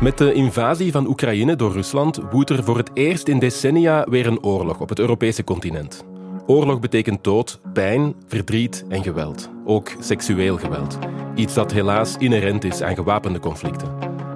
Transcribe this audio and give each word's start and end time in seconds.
Met 0.00 0.18
de 0.18 0.32
invasie 0.32 0.92
van 0.92 1.06
Oekraïne 1.06 1.56
door 1.56 1.72
Rusland 1.72 2.20
woedt 2.30 2.50
er 2.50 2.64
voor 2.64 2.76
het 2.76 2.90
eerst 2.94 3.28
in 3.28 3.38
decennia 3.38 4.06
weer 4.08 4.26
een 4.26 4.42
oorlog 4.42 4.80
op 4.80 4.88
het 4.88 4.98
Europese 4.98 5.44
continent. 5.44 6.04
Oorlog 6.46 6.80
betekent 6.80 7.24
dood, 7.24 7.60
pijn, 7.72 8.14
verdriet 8.26 8.84
en 8.88 9.02
geweld. 9.02 9.50
Ook 9.64 9.90
seksueel 10.00 10.56
geweld. 10.56 10.98
Iets 11.34 11.54
dat 11.54 11.72
helaas 11.72 12.16
inherent 12.16 12.64
is 12.64 12.82
aan 12.82 12.94
gewapende 12.94 13.38
conflicten. 13.38 13.88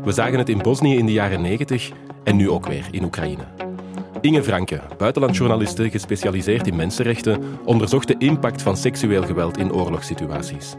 We 0.05 0.13
zagen 0.13 0.39
het 0.39 0.49
in 0.49 0.63
Bosnië 0.63 0.97
in 0.97 1.07
de 1.07 1.13
jaren 1.13 1.43
90 1.43 1.91
en 2.25 2.37
nu 2.37 2.51
ook 2.51 2.67
weer 2.67 2.87
in 2.91 3.05
Oekraïne. 3.05 3.45
Inge 4.21 4.43
Franke, 4.43 4.81
buitenlandjournaliste 4.97 5.91
gespecialiseerd 5.91 6.67
in 6.67 6.77
mensenrechten, 6.77 7.43
onderzocht 7.65 8.09
de 8.09 8.19
impact 8.19 8.63
van 8.63 8.77
seksueel 8.77 9.23
geweld 9.23 9.59
in 9.59 9.73
oorlogssituaties. 9.73 10.75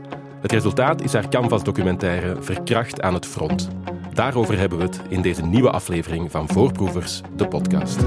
Het 0.45 0.53
resultaat 0.53 1.01
is 1.01 1.13
haar 1.13 1.29
Canvas-documentaire 1.29 2.41
Verkracht 2.41 3.01
aan 3.01 3.13
het 3.13 3.25
front. 3.25 3.69
Daarover 4.13 4.57
hebben 4.57 4.77
we 4.77 4.83
het 4.83 5.01
in 5.09 5.21
deze 5.21 5.45
nieuwe 5.45 5.69
aflevering 5.69 6.31
van 6.31 6.47
Voorproevers, 6.47 7.21
de 7.35 7.47
podcast. 7.47 7.99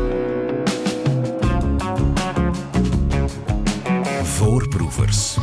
Voorproevers. 4.23 5.37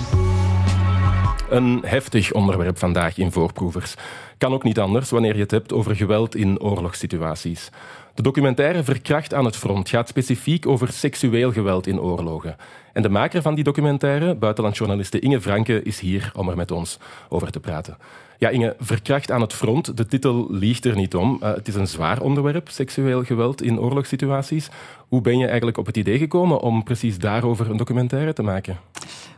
Een 1.50 1.84
heftig 1.86 2.32
onderwerp 2.32 2.78
vandaag 2.78 3.18
in 3.18 3.32
Voorproevers. 3.32 3.96
Kan 4.38 4.54
ook 4.54 4.64
niet 4.64 4.80
anders 4.80 5.10
wanneer 5.10 5.36
je 5.36 5.42
het 5.42 5.52
hebt 5.52 5.74
over 5.74 5.96
geweld 5.96 6.36
in 6.36 6.62
oorlogssituaties. 6.62 7.70
De 8.16 8.22
documentaire 8.22 8.84
Verkracht 8.84 9.34
aan 9.34 9.46
het 9.46 9.56
front 9.56 9.90
gaat 9.90 10.08
specifiek 10.08 10.68
over 10.68 10.92
seksueel 10.92 11.52
geweld 11.52 11.88
in 11.88 12.00
oorlogen. 12.00 12.56
En 12.94 13.02
de 13.02 13.10
maker 13.10 13.42
van 13.42 13.56
die 13.56 13.64
documentaire, 13.64 14.36
buitenlandjournaliste 14.36 15.20
Inge 15.20 15.42
Franke, 15.42 15.82
is 15.82 16.00
hier 16.00 16.32
om 16.36 16.50
er 16.50 16.56
met 16.56 16.72
ons 16.72 17.00
over 17.30 17.52
te 17.52 17.60
praten. 17.60 17.98
Ja, 18.38 18.50
Inge, 18.50 18.76
Verkracht 18.80 19.32
aan 19.32 19.42
het 19.42 19.54
front, 19.54 19.98
de 19.98 20.06
titel 20.06 20.48
liegt 20.50 20.86
er 20.86 20.96
niet 20.96 21.16
om. 21.16 21.40
Uh, 21.44 21.54
het 21.54 21.68
is 21.68 21.76
een 21.76 21.88
zwaar 21.88 22.22
onderwerp, 22.22 22.70
seksueel 22.70 23.24
geweld 23.24 23.62
in 23.62 23.80
oorlogssituaties. 23.80 24.70
Hoe 25.08 25.22
ben 25.22 25.38
je 25.38 25.48
eigenlijk 25.48 25.78
op 25.78 25.86
het 25.86 25.98
idee 25.98 26.18
gekomen 26.18 26.60
om 26.60 26.84
precies 26.84 27.20
daarover 27.20 27.70
een 27.70 27.78
documentaire 27.78 28.34
te 28.34 28.44
maken? 28.44 28.78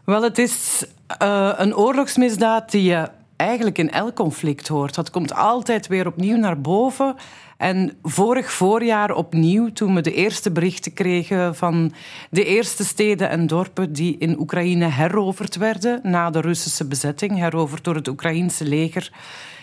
Wel, 0.04 0.24
het 0.24 0.38
is 0.38 0.86
uh, 1.22 1.54
een 1.56 1.76
oorlogsmisdaad 1.76 2.72
die 2.72 2.84
je 2.84 3.08
eigenlijk 3.38 3.78
in 3.78 3.92
elk 3.92 4.16
conflict 4.16 4.68
hoort. 4.68 4.96
Dat 4.96 5.10
komt 5.10 5.34
altijd 5.34 5.88
weer 5.88 6.08
opnieuw 6.08 6.38
naar 6.38 6.62
boven. 6.62 7.16
En 7.58 7.98
vorig 8.04 8.52
voorjaar 8.52 9.12
opnieuw, 9.12 9.72
toen 9.72 9.96
we 9.96 10.02
de 10.02 10.14
eerste 10.14 10.52
berichten 10.52 10.94
kregen 10.94 11.56
van 11.56 11.94
de 12.30 12.46
eerste 12.46 12.86
steden 12.86 13.30
en 13.30 13.48
dorpen 13.48 13.94
die 13.94 14.18
in 14.18 14.40
Oekraïne 14.40 14.86
heroverd 14.86 15.56
werden 15.56 16.00
na 16.04 16.30
de 16.30 16.42
Russische 16.42 16.88
bezetting, 16.88 17.36
heroverd 17.38 17.84
door 17.84 17.96
het 17.96 18.08
Oekraïense 18.08 18.66
leger. 18.66 19.12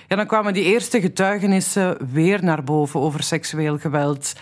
Ja, 0.09 0.17
dan 0.17 0.27
kwamen 0.27 0.53
die 0.53 0.65
eerste 0.65 1.01
getuigenissen 1.01 1.97
weer 2.13 2.45
naar 2.45 2.65
boven 2.65 3.01
over 3.01 3.23
seksueel 3.23 3.79
geweld. 3.79 4.33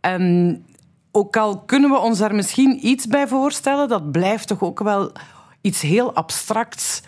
En 0.00 0.64
ook 1.10 1.36
al 1.36 1.60
kunnen 1.60 1.90
we 1.90 1.98
ons 1.98 2.18
daar 2.18 2.34
misschien 2.34 2.86
iets 2.86 3.06
bij 3.06 3.28
voorstellen, 3.28 3.88
dat 3.88 4.12
blijft 4.12 4.48
toch 4.48 4.62
ook 4.62 4.80
wel 4.80 5.12
iets 5.60 5.80
heel 5.80 6.14
abstracts 6.14 7.02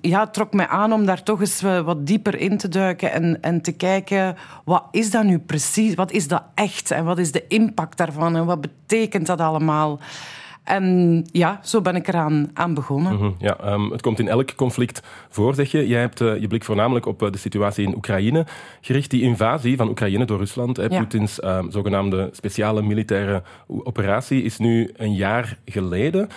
ja, 0.00 0.20
het 0.20 0.34
trok 0.34 0.52
mij 0.52 0.66
aan 0.66 0.92
om 0.92 1.06
daar 1.06 1.22
toch 1.22 1.40
eens 1.40 1.62
eh, 1.62 1.80
wat 1.80 2.06
dieper 2.06 2.38
in 2.38 2.56
te 2.56 2.68
duiken 2.68 3.12
en, 3.12 3.42
en 3.42 3.62
te 3.62 3.72
kijken, 3.72 4.36
wat 4.64 4.84
is 4.90 5.10
dat 5.10 5.24
nu 5.24 5.38
precies? 5.38 5.94
Wat 5.94 6.10
is 6.10 6.28
dat 6.28 6.42
echt? 6.54 6.90
En 6.90 7.04
wat 7.04 7.18
is 7.18 7.32
de 7.32 7.46
impact 7.46 7.96
daarvan? 7.96 8.36
En 8.36 8.44
wat 8.44 8.60
betekent 8.60 9.26
dat 9.26 9.40
allemaal? 9.40 10.00
En 10.68 11.24
ja, 11.32 11.60
zo 11.62 11.80
ben 11.80 11.96
ik 11.96 12.08
eraan 12.08 12.50
aan 12.54 12.74
begonnen. 12.74 13.14
Mhm, 13.14 13.30
ja, 13.38 13.72
um, 13.72 13.90
het 13.90 14.02
komt 14.02 14.18
in 14.18 14.28
elk 14.28 14.54
conflict 14.54 15.02
voor, 15.28 15.54
zeg 15.54 15.70
je. 15.70 15.86
Jij 15.86 16.00
hebt 16.00 16.20
uh, 16.20 16.40
je 16.40 16.46
blik 16.46 16.64
voornamelijk 16.64 17.06
op 17.06 17.22
uh, 17.22 17.30
de 17.30 17.38
situatie 17.38 17.86
in 17.86 17.94
Oekraïne 17.94 18.46
gericht. 18.80 19.10
Die 19.10 19.22
invasie 19.22 19.76
van 19.76 19.88
Oekraïne 19.88 20.24
door 20.24 20.38
Rusland, 20.38 20.76
ja. 20.76 20.88
Poetins 20.88 21.38
uh, 21.38 21.58
zogenaamde 21.68 22.28
speciale 22.32 22.82
militaire 22.82 23.42
operatie, 23.66 24.42
is 24.42 24.58
nu 24.58 24.90
een 24.96 25.14
jaar 25.14 25.58
geleden. 25.64 26.28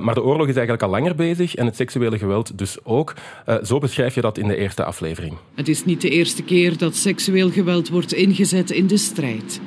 maar 0.00 0.14
de 0.14 0.22
oorlog 0.22 0.48
is 0.48 0.56
eigenlijk 0.56 0.82
al 0.82 0.90
langer 0.90 1.14
bezig 1.14 1.54
en 1.54 1.66
het 1.66 1.76
seksuele 1.76 2.18
geweld 2.18 2.58
dus 2.58 2.84
ook. 2.84 3.14
zo 3.62 3.78
beschrijf 3.78 4.14
je 4.14 4.20
dat 4.20 4.38
in 4.38 4.48
de 4.48 4.56
eerste 4.56 4.84
aflevering. 4.84 5.34
Het 5.54 5.68
is 5.68 5.84
niet 5.84 6.00
de 6.00 6.10
eerste 6.10 6.42
keer 6.42 6.78
dat 6.78 6.94
seksueel 6.94 7.50
geweld 7.50 7.88
wordt 7.88 8.12
ingezet 8.12 8.70
in 8.70 8.86
de 8.86 8.96
strijd. 8.96 9.60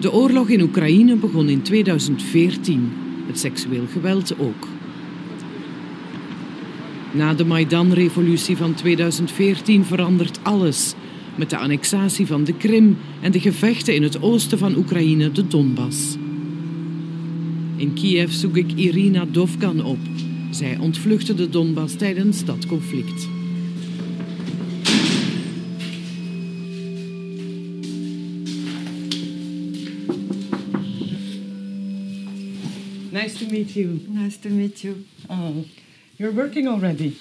De 0.00 0.12
oorlog 0.12 0.48
in 0.48 0.60
Oekraïne 0.60 1.16
begon 1.16 1.48
in 1.48 1.62
2014 1.62 2.92
het 3.26 3.38
seksueel 3.38 3.86
geweld 3.92 4.38
ook. 4.38 4.68
Na 7.12 7.34
de 7.34 7.44
Maidan-revolutie 7.44 8.56
van 8.56 8.74
2014 8.74 9.84
verandert 9.84 10.38
alles. 10.42 10.94
Met 11.34 11.50
de 11.50 11.56
annexatie 11.56 12.26
van 12.26 12.44
de 12.44 12.54
Krim 12.56 12.96
en 13.20 13.32
de 13.32 13.40
gevechten 13.40 13.94
in 13.94 14.02
het 14.02 14.22
oosten 14.22 14.58
van 14.58 14.76
Oekraïne, 14.76 15.32
de 15.32 15.46
Donbass. 15.46 16.16
In 17.76 17.92
Kiev 17.92 18.30
zoek 18.30 18.56
ik 18.56 18.72
Irina 18.74 19.24
Dovkan 19.30 19.84
op. 19.84 19.98
Zij 20.50 20.78
ontvluchtte 20.78 21.34
de 21.34 21.48
Donbass 21.48 21.96
tijdens 21.96 22.44
dat 22.44 22.66
conflict. 22.66 23.28
Nice 33.22 33.38
to 33.38 33.52
meet 33.52 33.76
you. 33.76 34.00
Nice 34.08 34.36
to 34.40 34.48
meet 34.48 34.82
you. 34.82 35.04
Oh, 35.30 35.64
you're 36.16 36.34
working 36.34 36.66
already? 36.66 37.16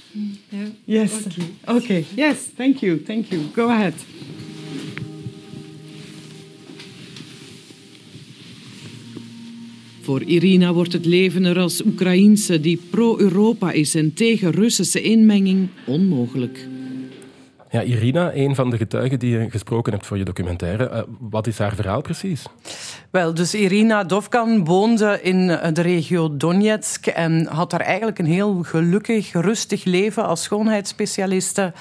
Yeah. 0.50 0.70
Yes. 0.86 1.28
Okay. 1.28 1.54
Okay. 1.68 2.06
Yes. 2.16 2.48
Thank 2.58 2.82
you. 2.82 2.98
Thank 2.98 3.32
you. 3.32 3.44
Go 3.54 3.70
ahead. 3.70 3.94
Voor 10.02 10.24
Irina 10.24 10.74
wordt 10.74 10.94
het 10.94 11.06
leven 11.06 11.46
er 11.46 11.60
als 11.60 11.86
Oekraïense 11.86 12.60
die 12.60 12.80
pro-Europa 12.90 13.72
is 13.72 13.96
en 13.96 14.14
tegen 14.14 14.52
Russische 14.52 15.02
inmenging 15.02 15.68
onmogelijk. 15.86 16.68
Ja, 17.72 17.82
Irina, 17.82 18.34
een 18.34 18.56
van 18.56 18.70
de 18.70 18.78
getuigen 18.78 19.20
die 19.20 19.38
je 19.38 19.50
gesproken 19.50 19.94
hebt 19.94 20.06
voor 20.06 20.18
je 20.18 20.24
documentaire. 20.24 20.90
Uh, 20.92 21.02
wat 21.20 21.48
is 21.48 21.58
haar 21.58 21.76
verhaal 21.76 22.02
precies? 22.02 22.46
Wel, 23.10 23.34
dus 23.34 23.54
Irina 23.54 24.04
Dovkan 24.04 24.66
woonde 24.66 25.20
in 25.22 25.48
de 25.48 25.82
regio 25.82 26.38
Donetsk 26.38 27.08
en 27.08 27.48
had 27.48 27.70
daar 27.70 27.80
eigenlijk 27.80 28.20
een 28.20 28.26
heel 28.26 28.64
gelukkig, 28.64 29.34
rustig 29.34 29.84
leven 29.84 30.26
als 30.26 30.44
schoonheidsspecialiste. 30.44 31.74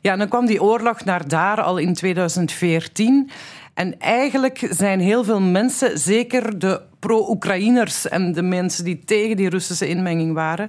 Ja, 0.00 0.12
en 0.12 0.18
dan 0.18 0.28
kwam 0.28 0.46
die 0.46 0.62
oorlog 0.62 1.04
naar 1.04 1.28
daar 1.28 1.60
al 1.60 1.76
in 1.76 1.94
2014. 1.94 3.30
En 3.74 4.00
eigenlijk 4.00 4.66
zijn 4.70 5.00
heel 5.00 5.24
veel 5.24 5.40
mensen, 5.40 5.98
zeker 5.98 6.58
de 6.58 6.80
pro-Oekraïners 6.98 8.08
en 8.08 8.32
de 8.32 8.42
mensen 8.42 8.84
die 8.84 8.98
tegen 9.04 9.36
die 9.36 9.48
Russische 9.48 9.88
inmenging 9.88 10.34
waren, 10.34 10.68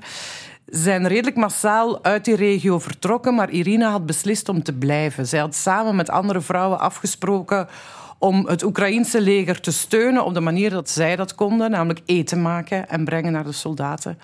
zijn 0.71 1.07
redelijk 1.07 1.35
massaal 1.35 2.03
uit 2.03 2.25
die 2.25 2.35
regio 2.35 2.79
vertrokken, 2.79 3.35
maar 3.35 3.49
Irina 3.49 3.89
had 3.91 4.05
beslist 4.05 4.49
om 4.49 4.63
te 4.63 4.73
blijven. 4.73 5.27
Zij 5.27 5.39
had 5.39 5.55
samen 5.55 5.95
met 5.95 6.09
andere 6.09 6.41
vrouwen 6.41 6.79
afgesproken 6.79 7.67
om 8.17 8.47
het 8.47 8.63
Oekraïense 8.63 9.21
leger 9.21 9.61
te 9.61 9.71
steunen 9.71 10.25
op 10.25 10.33
de 10.33 10.39
manier 10.39 10.69
dat 10.69 10.89
zij 10.89 11.15
dat 11.15 11.35
konden, 11.35 11.71
namelijk 11.71 12.01
eten 12.05 12.41
maken 12.41 12.89
en 12.89 13.05
brengen 13.05 13.31
naar 13.31 13.43
de 13.43 13.51
soldaten. 13.51 14.19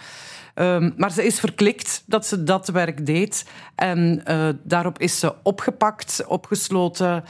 Um, 0.55 0.93
maar 0.97 1.11
ze 1.11 1.25
is 1.25 1.39
verklikt 1.39 2.03
dat 2.05 2.25
ze 2.25 2.43
dat 2.43 2.67
werk 2.67 3.05
deed. 3.05 3.45
En 3.75 4.21
uh, 4.27 4.49
daarop 4.63 4.99
is 4.99 5.19
ze 5.19 5.33
opgepakt, 5.43 6.23
opgesloten 6.27 7.23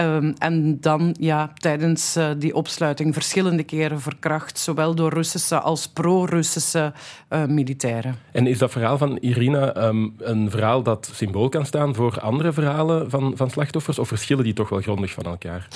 Um, 0.00 0.34
en 0.38 0.80
dan 0.80 1.14
ja, 1.20 1.52
tijdens 1.54 2.16
uh, 2.16 2.30
die 2.38 2.54
opsluiting 2.54 3.14
verschillende 3.14 3.62
keren 3.62 4.00
verkracht, 4.00 4.58
zowel 4.58 4.94
door 4.94 5.12
Russische 5.12 5.60
als 5.60 5.88
pro-Russische 5.88 6.92
uh, 7.30 7.44
militairen. 7.44 8.16
En 8.32 8.46
is 8.46 8.58
dat 8.58 8.70
verhaal 8.70 8.98
van 8.98 9.16
Irina 9.16 9.86
um, 9.86 10.14
een 10.18 10.50
verhaal 10.50 10.82
dat 10.82 11.10
symbool 11.14 11.48
kan 11.48 11.66
staan 11.66 11.94
voor 11.94 12.20
andere 12.20 12.52
verhalen 12.52 13.10
van, 13.10 13.32
van 13.36 13.50
slachtoffers, 13.50 13.98
of 13.98 14.08
verschillen 14.08 14.44
die 14.44 14.52
toch 14.52 14.68
wel 14.68 14.80
grondig 14.80 15.12
van 15.12 15.24
elkaar? 15.24 15.68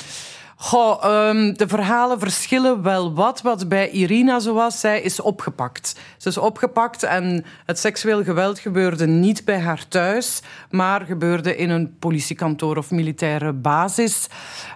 Goh, 0.64 1.28
um, 1.28 1.56
de 1.56 1.68
verhalen 1.68 2.18
verschillen 2.18 2.82
wel 2.82 3.14
wat. 3.14 3.42
Wat 3.42 3.68
bij 3.68 3.90
Irina 3.90 4.40
zo 4.40 4.54
was, 4.54 4.80
zij 4.80 5.00
is 5.00 5.20
opgepakt. 5.20 6.00
Ze 6.16 6.28
is 6.28 6.38
opgepakt 6.38 7.02
en 7.02 7.44
het 7.66 7.78
seksueel 7.78 8.24
geweld 8.24 8.58
gebeurde 8.58 9.06
niet 9.06 9.44
bij 9.44 9.60
haar 9.60 9.88
thuis, 9.88 10.42
maar 10.70 11.00
gebeurde 11.00 11.56
in 11.56 11.70
een 11.70 11.96
politiekantoor 11.98 12.76
of 12.76 12.90
militaire 12.90 13.52
basis. 13.52 14.26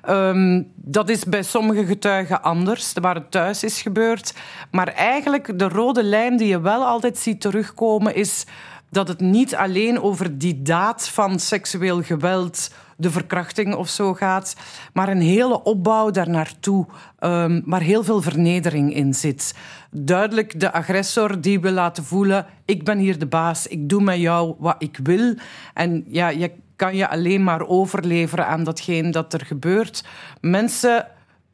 Um, 0.08 0.72
dat 0.74 1.08
is 1.08 1.24
bij 1.24 1.42
sommige 1.42 1.86
getuigen 1.86 2.42
anders, 2.42 2.92
waar 3.00 3.14
het 3.14 3.30
thuis 3.30 3.64
is 3.64 3.82
gebeurd. 3.82 4.34
Maar 4.70 4.88
eigenlijk 4.88 5.58
de 5.58 5.68
rode 5.68 6.02
lijn 6.02 6.36
die 6.36 6.48
je 6.48 6.60
wel 6.60 6.84
altijd 6.84 7.18
ziet 7.18 7.40
terugkomen 7.40 8.14
is 8.14 8.44
dat 8.90 9.08
het 9.08 9.20
niet 9.20 9.56
alleen 9.56 10.02
over 10.02 10.38
die 10.38 10.62
daad 10.62 11.08
van 11.08 11.38
seksueel 11.38 12.02
geweld 12.02 12.70
de 12.96 13.10
verkrachting 13.10 13.74
of 13.74 13.88
zo 13.88 14.14
gaat, 14.14 14.56
maar 14.92 15.08
een 15.08 15.20
hele 15.20 15.62
opbouw 15.62 16.10
daarnaartoe, 16.10 16.86
um, 17.20 17.62
waar 17.64 17.80
heel 17.80 18.04
veel 18.04 18.22
vernedering 18.22 18.94
in 18.94 19.14
zit. 19.14 19.54
Duidelijk 19.90 20.60
de 20.60 20.72
agressor 20.72 21.40
die 21.40 21.60
wil 21.60 21.72
laten 21.72 22.04
voelen: 22.04 22.46
ik 22.64 22.84
ben 22.84 22.98
hier 22.98 23.18
de 23.18 23.26
baas, 23.26 23.66
ik 23.66 23.88
doe 23.88 24.02
met 24.02 24.18
jou 24.18 24.54
wat 24.58 24.76
ik 24.78 24.98
wil. 25.02 25.34
En 25.74 26.04
ja, 26.06 26.28
je 26.28 26.52
kan 26.76 26.96
je 26.96 27.08
alleen 27.08 27.44
maar 27.44 27.66
overleveren 27.66 28.46
aan 28.46 28.64
datgene 28.64 29.10
dat 29.10 29.32
er 29.32 29.46
gebeurt. 29.46 30.04
Mensen 30.40 31.06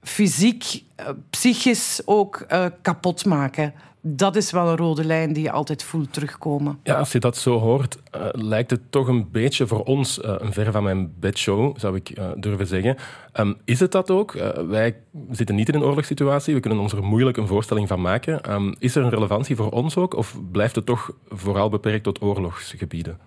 fysiek, 0.02 0.82
eh, 0.96 1.08
psychisch 1.30 2.02
ook 2.04 2.44
uh, 2.48 2.66
kapot 2.82 3.24
maken 3.24 3.74
dat 4.04 4.36
is 4.36 4.50
wel 4.50 4.68
een 4.68 4.76
rode 4.76 5.04
lijn 5.04 5.32
die 5.32 5.42
je 5.42 5.50
altijd 5.50 5.82
voelt 5.82 6.12
terugkomen. 6.12 6.78
Ja, 6.82 6.94
als 6.94 7.12
je 7.12 7.18
dat 7.18 7.36
zo 7.36 7.58
hoort, 7.58 7.98
uh, 8.16 8.26
lijkt 8.32 8.70
het 8.70 8.80
toch 8.90 9.08
een 9.08 9.30
beetje 9.30 9.66
voor 9.66 9.82
ons 9.82 10.18
uh, 10.18 10.34
een 10.38 10.52
ver 10.52 10.72
van 10.72 10.82
mijn 10.82 11.12
bedshow, 11.20 11.78
zou 11.78 11.96
ik 11.96 12.18
uh, 12.18 12.30
durven 12.36 12.66
zeggen. 12.66 12.96
Um, 13.34 13.56
is 13.64 13.80
het 13.80 13.92
dat 13.92 14.10
ook? 14.10 14.32
wij 14.68 14.96
zitten 15.30 15.54
niet 15.54 15.68
in 15.68 15.74
een 15.74 15.82
oorlogssituatie, 15.82 16.54
we 16.54 16.60
kunnen 16.60 16.78
ons 16.78 16.92
er 16.92 17.02
moeilijk 17.02 17.36
een 17.36 17.46
voorstelling 17.46 17.88
van 17.88 18.00
maken. 18.00 18.52
Um, 18.52 18.74
is 18.78 18.94
er 18.94 19.02
een 19.02 19.10
relevantie 19.10 19.56
voor 19.56 19.70
ons 19.70 19.96
ook, 19.96 20.14
of 20.14 20.36
blijft 20.52 20.74
het 20.74 20.86
toch 20.86 21.10
vooral 21.28 21.68
beperkt 21.68 22.04
tot 22.04 22.22
oorlogsgebieden? 22.22 23.18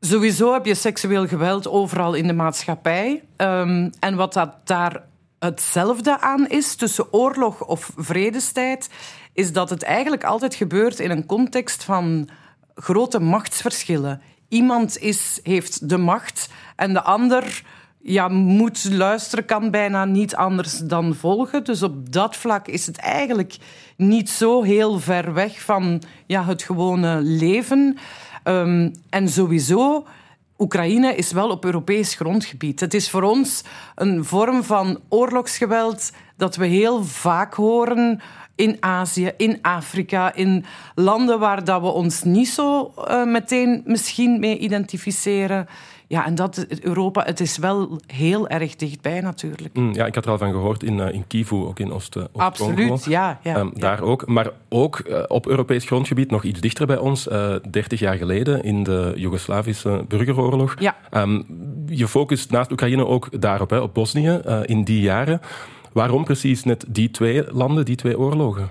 Sowieso 0.00 0.52
heb 0.52 0.66
je 0.66 0.74
seksueel 0.74 1.26
geweld 1.26 1.68
overal 1.68 2.14
in 2.14 2.26
de 2.26 2.32
maatschappij. 2.32 3.22
Um, 3.36 3.90
en 4.00 4.14
wat 4.16 4.32
dat 4.32 4.54
daar 4.64 5.02
hetzelfde 5.38 6.20
aan 6.20 6.48
is 6.48 6.74
tussen 6.74 7.12
oorlog 7.12 7.64
of 7.64 7.90
vredestijd, 7.96 8.90
is 9.38 9.52
dat 9.52 9.70
het 9.70 9.82
eigenlijk 9.82 10.24
altijd 10.24 10.54
gebeurt 10.54 10.98
in 10.98 11.10
een 11.10 11.26
context 11.26 11.84
van 11.84 12.28
grote 12.74 13.20
machtsverschillen. 13.20 14.20
Iemand 14.48 14.98
is, 14.98 15.40
heeft 15.42 15.88
de 15.88 15.96
macht 15.96 16.48
en 16.76 16.92
de 16.92 17.02
ander 17.02 17.62
ja, 17.98 18.28
moet 18.28 18.84
luisteren, 18.90 19.44
kan 19.44 19.70
bijna 19.70 20.04
niet 20.04 20.34
anders 20.34 20.78
dan 20.78 21.14
volgen. 21.14 21.64
Dus 21.64 21.82
op 21.82 22.12
dat 22.12 22.36
vlak 22.36 22.68
is 22.68 22.86
het 22.86 22.96
eigenlijk 22.96 23.56
niet 23.96 24.30
zo 24.30 24.62
heel 24.62 24.98
ver 24.98 25.34
weg 25.34 25.60
van 25.60 26.02
ja, 26.26 26.44
het 26.44 26.62
gewone 26.62 27.20
leven. 27.20 27.98
Um, 28.44 28.92
en 29.10 29.28
sowieso 29.28 30.06
Oekraïne 30.58 31.14
is 31.14 31.32
wel 31.32 31.50
op 31.50 31.64
Europees 31.64 32.14
grondgebied. 32.14 32.80
Het 32.80 32.94
is 32.94 33.10
voor 33.10 33.22
ons 33.22 33.62
een 33.94 34.24
vorm 34.24 34.64
van 34.64 35.00
oorlogsgeweld 35.08 36.10
dat 36.36 36.56
we 36.56 36.66
heel 36.66 37.04
vaak 37.04 37.54
horen 37.54 38.20
in 38.58 38.76
Azië, 38.80 39.30
in 39.36 39.58
Afrika, 39.62 40.34
in 40.34 40.64
landen 40.94 41.38
waar 41.38 41.64
dat 41.64 41.80
we 41.80 41.86
ons 41.86 42.22
niet 42.22 42.48
zo 42.48 42.92
uh, 43.08 43.24
meteen 43.24 43.82
misschien 43.84 44.40
mee 44.40 44.58
identificeren. 44.58 45.66
Ja, 46.06 46.26
en 46.26 46.34
dat, 46.34 46.66
Europa, 46.80 47.22
het 47.24 47.40
is 47.40 47.58
wel 47.58 48.00
heel 48.06 48.48
erg 48.48 48.76
dichtbij 48.76 49.20
natuurlijk. 49.20 49.74
Mm, 49.74 49.94
ja, 49.94 50.06
ik 50.06 50.14
had 50.14 50.24
er 50.24 50.30
al 50.30 50.38
van 50.38 50.52
gehoord 50.52 50.82
in, 50.82 50.98
uh, 50.98 51.12
in 51.12 51.26
Kivu, 51.26 51.56
ook 51.56 51.78
in 51.78 51.92
Oost, 51.92 52.16
Oost 52.16 52.28
Absoluut, 52.36 53.04
ja. 53.04 53.40
ja, 53.42 53.56
um, 53.56 53.70
ja, 53.74 53.80
Daar 53.80 54.00
ook. 54.00 54.26
Maar 54.26 54.50
ook 54.68 55.02
uh, 55.08 55.22
op 55.26 55.46
Europees 55.46 55.84
grondgebied, 55.84 56.30
nog 56.30 56.44
iets 56.44 56.60
dichter 56.60 56.86
bij 56.86 56.98
ons, 56.98 57.28
30 57.70 58.00
jaar 58.00 58.16
geleden 58.16 58.62
in 58.62 58.82
de 58.82 59.12
Joegoslavische 59.16 60.04
burgeroorlog. 60.08 60.74
Ja. 60.78 60.96
Um, 61.10 61.44
je 61.86 62.08
focust 62.08 62.50
naast 62.50 62.70
Oekraïne 62.70 63.06
ook 63.06 63.40
daarop, 63.40 63.70
hè, 63.70 63.78
op 63.78 63.94
Bosnië, 63.94 64.40
in 64.64 64.84
die 64.84 65.00
jaren. 65.00 65.40
Waarom 65.92 66.24
precies 66.24 66.64
net 66.64 66.84
die 66.88 67.10
twee 67.10 67.52
landen, 67.52 67.84
die 67.84 67.96
twee 67.96 68.18
oorlogen? 68.18 68.70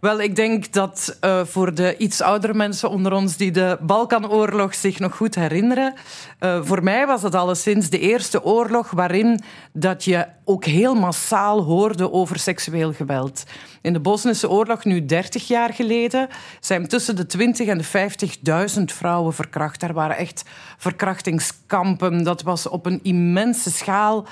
Wel, 0.00 0.20
ik 0.20 0.36
denk 0.36 0.72
dat 0.72 1.18
uh, 1.24 1.44
voor 1.44 1.74
de 1.74 1.96
iets 1.96 2.20
oudere 2.20 2.54
mensen 2.54 2.90
onder 2.90 3.12
ons 3.12 3.36
die 3.36 3.50
de 3.50 3.78
Balkanoorlog 3.80 4.74
zich 4.74 4.98
nog 4.98 5.16
goed 5.16 5.34
herinneren, 5.34 5.94
uh, 6.40 6.62
voor 6.62 6.82
mij 6.82 7.06
was 7.06 7.22
het 7.22 7.34
alleszins 7.34 7.90
de 7.90 7.98
eerste 7.98 8.44
oorlog 8.44 8.90
waarin 8.90 9.40
dat 9.72 10.04
je 10.04 10.26
ook 10.44 10.64
heel 10.64 10.94
massaal 10.94 11.62
hoorde 11.62 12.12
over 12.12 12.38
seksueel 12.38 12.92
geweld. 12.92 13.44
In 13.82 13.92
de 13.92 14.00
Bosnische 14.00 14.50
oorlog, 14.50 14.84
nu 14.84 15.04
30 15.04 15.48
jaar 15.48 15.74
geleden, 15.74 16.28
zijn 16.60 16.88
tussen 16.88 17.16
de 17.16 17.26
20 17.26 17.66
en 17.66 17.78
de 17.78 17.84
50.000 18.78 18.84
vrouwen 18.84 19.34
verkracht. 19.34 19.80
Daar 19.80 19.92
waren 19.92 20.16
echt 20.16 20.44
verkrachtingskampen. 20.78 22.24
Dat 22.24 22.42
was 22.42 22.68
op 22.68 22.86
een 22.86 23.00
immense 23.02 23.70
schaal. 23.70 24.26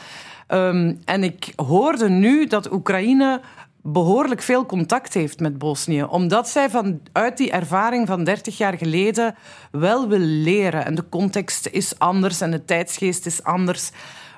Um, 0.48 0.98
en 1.04 1.22
ik 1.22 1.52
hoorde 1.56 2.08
nu 2.08 2.46
dat 2.46 2.72
Oekraïne 2.72 3.40
behoorlijk 3.82 4.42
veel 4.42 4.66
contact 4.66 5.14
heeft 5.14 5.40
met 5.40 5.58
Bosnië. 5.58 6.02
Omdat 6.02 6.48
zij 6.48 6.70
vanuit 6.70 7.36
die 7.36 7.50
ervaring 7.50 8.06
van 8.06 8.24
30 8.24 8.58
jaar 8.58 8.76
geleden 8.76 9.34
wel 9.70 10.08
wil 10.08 10.18
leren. 10.18 10.84
En 10.84 10.94
de 10.94 11.08
context 11.08 11.66
is 11.66 11.98
anders 11.98 12.40
en 12.40 12.50
de 12.50 12.64
tijdsgeest 12.64 13.26
is 13.26 13.42
anders. 13.42 13.90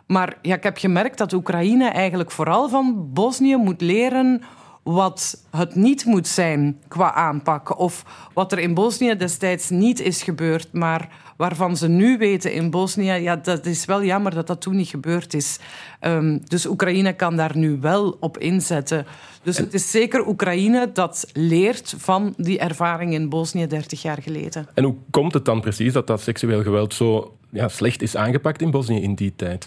Maar 0.07 0.39
ja, 0.43 0.55
ik 0.55 0.63
heb 0.63 0.79
gemerkt 0.79 1.19
dat 1.19 1.33
Oekraïne 1.33 1.89
eigenlijk 1.89 2.31
vooral 2.31 2.69
van 2.69 3.13
Bosnië 3.13 3.57
moet 3.57 3.81
leren 3.81 4.43
wat 4.83 5.45
het 5.51 5.75
niet 5.75 6.05
moet 6.05 6.29
zijn 6.29 6.81
qua 6.89 7.15
aanpak. 7.15 7.79
Of 7.79 8.05
wat 8.35 8.53
er 8.53 8.59
in 8.59 8.75
Bosnië 8.75 9.17
destijds 9.17 9.71
niet 9.71 10.01
is 10.01 10.23
gebeurd, 10.23 10.73
maar 10.73 11.09
waarvan 11.41 11.77
ze 11.77 11.89
nu 11.89 12.19
weten 12.19 12.53
in 12.53 12.71
Bosnië, 12.71 13.13
ja, 13.13 13.37
dat 13.37 13.67
is 13.67 13.85
wel 13.85 14.05
jammer 14.05 14.35
dat 14.35 14.47
dat 14.47 14.61
toen 14.61 14.77
niet 14.77 14.89
gebeurd 14.89 15.35
is. 15.35 15.59
Um, 16.01 16.41
dus 16.49 16.67
Oekraïne 16.67 17.13
kan 17.13 17.37
daar 17.37 17.57
nu 17.57 17.79
wel 17.81 18.17
op 18.21 18.39
inzetten. 18.39 19.07
Dus 19.43 19.59
het 19.59 19.75
is 19.75 19.91
zeker 19.91 20.27
Oekraïne 20.27 20.91
dat 20.93 21.27
leert 21.33 21.95
van 21.99 22.35
die 22.37 22.59
ervaring 22.59 23.13
in 23.13 23.29
Bosnië 23.29 23.67
30 23.67 24.03
jaar 24.03 24.23
geleden. 24.23 24.67
En 24.75 24.85
hoe 24.85 24.95
komt 25.11 25.35
het 25.35 25.45
dan 25.45 25.61
precies 25.61 25.93
dat 25.93 26.07
dat 26.07 26.21
seksueel 26.21 26.63
geweld 26.63 26.95
zo 26.95 27.37
ja, 27.51 27.69
slecht 27.69 28.03
is 28.03 28.17
aangepakt 28.17 28.63
in 28.63 28.71
Bosnië 28.71 29.03
in 29.03 29.15
die 29.15 29.33
tijd? 29.37 29.67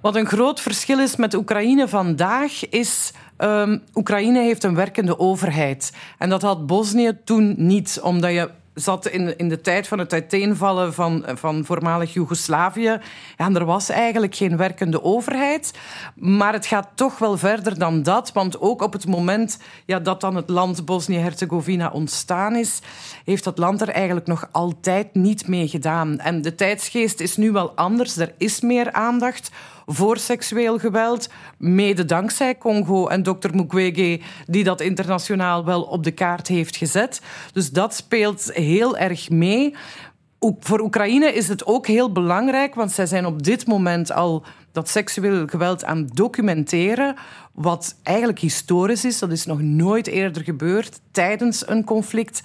Wat 0.00 0.16
een 0.16 0.26
groot 0.26 0.60
verschil 0.60 0.98
is 0.98 1.16
met 1.16 1.34
Oekraïne 1.34 1.88
vandaag 1.88 2.68
is 2.68 3.12
Um, 3.38 3.82
Oekraïne 3.94 4.40
heeft 4.40 4.64
een 4.64 4.74
werkende 4.74 5.18
overheid. 5.18 5.92
En 6.18 6.28
dat 6.28 6.42
had 6.42 6.66
Bosnië 6.66 7.12
toen 7.24 7.54
niet, 7.56 8.00
omdat 8.02 8.32
je 8.32 8.50
zat 8.74 9.08
in, 9.08 9.38
in 9.38 9.48
de 9.48 9.60
tijd 9.60 9.88
van 9.88 9.98
het 9.98 10.12
uiteenvallen 10.12 10.94
van, 10.94 11.24
van 11.34 11.64
voormalig 11.64 12.12
Joegoslavië. 12.12 12.98
Ja, 13.36 13.50
er 13.52 13.64
was 13.64 13.88
eigenlijk 13.88 14.34
geen 14.34 14.56
werkende 14.56 15.02
overheid. 15.02 15.72
Maar 16.14 16.52
het 16.52 16.66
gaat 16.66 16.88
toch 16.94 17.18
wel 17.18 17.36
verder 17.36 17.78
dan 17.78 18.02
dat. 18.02 18.32
Want 18.32 18.60
ook 18.60 18.82
op 18.82 18.92
het 18.92 19.06
moment 19.06 19.58
ja, 19.84 19.98
dat 19.98 20.20
dan 20.20 20.36
het 20.36 20.48
land 20.48 20.84
Bosnië-Herzegovina 20.84 21.90
ontstaan 21.90 22.56
is, 22.56 22.80
heeft 23.24 23.44
dat 23.44 23.58
land 23.58 23.80
er 23.80 23.88
eigenlijk 23.88 24.26
nog 24.26 24.48
altijd 24.52 25.14
niet 25.14 25.48
mee 25.48 25.68
gedaan. 25.68 26.18
En 26.18 26.42
de 26.42 26.54
tijdsgeest 26.54 27.20
is 27.20 27.36
nu 27.36 27.52
wel 27.52 27.70
anders. 27.70 28.16
Er 28.16 28.34
is 28.38 28.60
meer 28.60 28.92
aandacht 28.92 29.50
voor 29.86 30.18
seksueel 30.18 30.78
geweld. 30.78 31.28
Mede 31.58 32.04
dankzij 32.04 32.58
Congo 32.58 33.06
en 33.06 33.22
dokter 33.22 33.54
Mukwege, 33.54 34.20
die 34.46 34.64
dat 34.64 34.80
internationaal 34.80 35.64
wel 35.64 35.82
op 35.82 36.04
de 36.04 36.10
kaart 36.10 36.48
heeft 36.48 36.76
gezet. 36.76 37.20
Dus 37.52 37.70
dat 37.70 37.94
speelt 37.94 38.50
heel 38.52 38.96
erg 38.96 39.30
mee. 39.30 39.74
Voor 40.60 40.80
Oekraïne 40.80 41.32
is 41.32 41.48
het 41.48 41.66
ook 41.66 41.86
heel 41.86 42.12
belangrijk, 42.12 42.74
want 42.74 42.92
zij 42.92 43.06
zijn 43.06 43.26
op 43.26 43.42
dit 43.42 43.66
moment 43.66 44.12
al 44.12 44.44
dat 44.72 44.88
seksueel 44.88 45.46
geweld 45.46 45.84
aan 45.84 46.06
documenteren, 46.12 47.14
wat 47.52 47.96
eigenlijk 48.02 48.38
historisch 48.38 49.04
is. 49.04 49.18
Dat 49.18 49.30
is 49.30 49.46
nog 49.46 49.60
nooit 49.60 50.06
eerder 50.06 50.42
gebeurd 50.42 51.00
tijdens 51.10 51.68
een 51.68 51.84
conflict. 51.84 52.42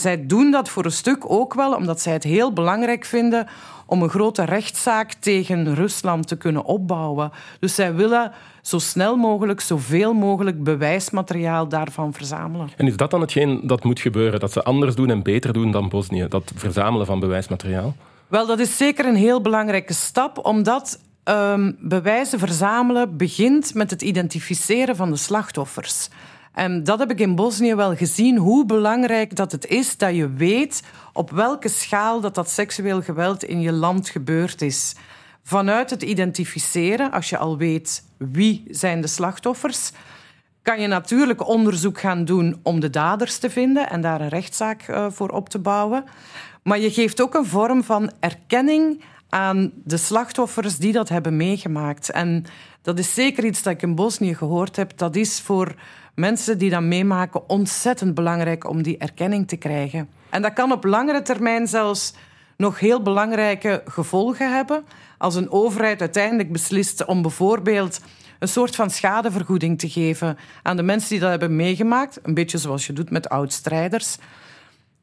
Zij 0.00 0.26
doen 0.26 0.50
dat 0.50 0.68
voor 0.68 0.84
een 0.84 0.92
stuk 0.92 1.30
ook 1.30 1.54
wel 1.54 1.74
omdat 1.74 2.00
zij 2.00 2.12
het 2.12 2.24
heel 2.24 2.52
belangrijk 2.52 3.04
vinden 3.04 3.46
om 3.86 4.02
een 4.02 4.08
grote 4.08 4.44
rechtszaak 4.44 5.12
tegen 5.12 5.74
Rusland 5.74 6.28
te 6.28 6.36
kunnen 6.36 6.64
opbouwen. 6.64 7.30
Dus 7.60 7.74
zij 7.74 7.94
willen 7.94 8.32
zo 8.62 8.78
snel 8.78 9.16
mogelijk, 9.16 9.60
zoveel 9.60 10.12
mogelijk 10.12 10.64
bewijsmateriaal 10.64 11.68
daarvan 11.68 12.12
verzamelen. 12.12 12.68
En 12.76 12.86
is 12.86 12.96
dat 12.96 13.10
dan 13.10 13.20
hetgeen 13.20 13.60
dat 13.64 13.84
moet 13.84 14.00
gebeuren? 14.00 14.40
Dat 14.40 14.52
ze 14.52 14.62
anders 14.62 14.94
doen 14.94 15.10
en 15.10 15.22
beter 15.22 15.52
doen 15.52 15.70
dan 15.70 15.88
Bosnië? 15.88 16.26
Dat 16.28 16.52
verzamelen 16.54 17.06
van 17.06 17.20
bewijsmateriaal? 17.20 17.94
Wel, 18.28 18.46
dat 18.46 18.58
is 18.58 18.76
zeker 18.76 19.06
een 19.06 19.16
heel 19.16 19.40
belangrijke 19.40 19.92
stap, 19.94 20.44
omdat 20.46 21.00
um, 21.24 21.76
bewijzen 21.80 22.38
verzamelen 22.38 23.16
begint 23.16 23.74
met 23.74 23.90
het 23.90 24.02
identificeren 24.02 24.96
van 24.96 25.10
de 25.10 25.16
slachtoffers. 25.16 26.08
En 26.52 26.84
dat 26.84 26.98
heb 26.98 27.10
ik 27.10 27.20
in 27.20 27.34
Bosnië 27.34 27.74
wel 27.74 27.96
gezien, 27.96 28.36
hoe 28.36 28.66
belangrijk 28.66 29.36
dat 29.36 29.52
het 29.52 29.66
is 29.66 29.96
dat 29.96 30.14
je 30.14 30.32
weet 30.32 30.82
op 31.12 31.30
welke 31.30 31.68
schaal 31.68 32.20
dat, 32.20 32.34
dat 32.34 32.50
seksueel 32.50 33.02
geweld 33.02 33.44
in 33.44 33.60
je 33.60 33.72
land 33.72 34.08
gebeurd 34.08 34.62
is. 34.62 34.94
Vanuit 35.42 35.90
het 35.90 36.02
identificeren, 36.02 37.10
als 37.10 37.28
je 37.28 37.38
al 37.38 37.56
weet 37.56 38.04
wie 38.16 38.64
zijn 38.68 39.00
de 39.00 39.06
slachtoffers, 39.06 39.92
kan 40.62 40.80
je 40.80 40.86
natuurlijk 40.86 41.46
onderzoek 41.48 42.00
gaan 42.00 42.24
doen 42.24 42.60
om 42.62 42.80
de 42.80 42.90
daders 42.90 43.38
te 43.38 43.50
vinden 43.50 43.90
en 43.90 44.00
daar 44.00 44.20
een 44.20 44.28
rechtszaak 44.28 44.88
uh, 44.88 45.06
voor 45.10 45.28
op 45.28 45.48
te 45.48 45.58
bouwen. 45.58 46.04
Maar 46.62 46.78
je 46.78 46.90
geeft 46.90 47.20
ook 47.20 47.34
een 47.34 47.46
vorm 47.46 47.84
van 47.84 48.10
erkenning 48.20 49.04
aan 49.28 49.72
de 49.84 49.96
slachtoffers 49.96 50.76
die 50.76 50.92
dat 50.92 51.08
hebben 51.08 51.36
meegemaakt. 51.36 52.10
En 52.10 52.44
dat 52.82 52.98
is 52.98 53.14
zeker 53.14 53.44
iets 53.44 53.62
dat 53.62 53.72
ik 53.72 53.82
in 53.82 53.94
Bosnië 53.94 54.34
gehoord 54.34 54.76
heb. 54.76 54.96
Dat 54.96 55.16
is 55.16 55.40
voor 55.40 55.74
mensen 56.14 56.58
die 56.58 56.70
dat 56.70 56.82
meemaken 56.82 57.48
ontzettend 57.48 58.14
belangrijk 58.14 58.68
om 58.68 58.82
die 58.82 58.98
erkenning 58.98 59.48
te 59.48 59.56
krijgen. 59.56 60.08
En 60.30 60.42
dat 60.42 60.52
kan 60.52 60.72
op 60.72 60.84
langere 60.84 61.22
termijn 61.22 61.66
zelfs 61.66 62.14
nog 62.56 62.78
heel 62.78 63.02
belangrijke 63.02 63.82
gevolgen 63.84 64.54
hebben. 64.54 64.84
Als 65.18 65.34
een 65.34 65.50
overheid 65.50 66.00
uiteindelijk 66.00 66.52
beslist 66.52 67.04
om 67.04 67.22
bijvoorbeeld 67.22 68.00
een 68.38 68.48
soort 68.48 68.76
van 68.76 68.90
schadevergoeding 68.90 69.78
te 69.78 69.88
geven 69.88 70.38
aan 70.62 70.76
de 70.76 70.82
mensen 70.82 71.08
die 71.10 71.20
dat 71.20 71.30
hebben 71.30 71.56
meegemaakt, 71.56 72.18
een 72.22 72.34
beetje 72.34 72.58
zoals 72.58 72.86
je 72.86 72.92
doet 72.92 73.10
met 73.10 73.28
oud-strijders, 73.28 74.16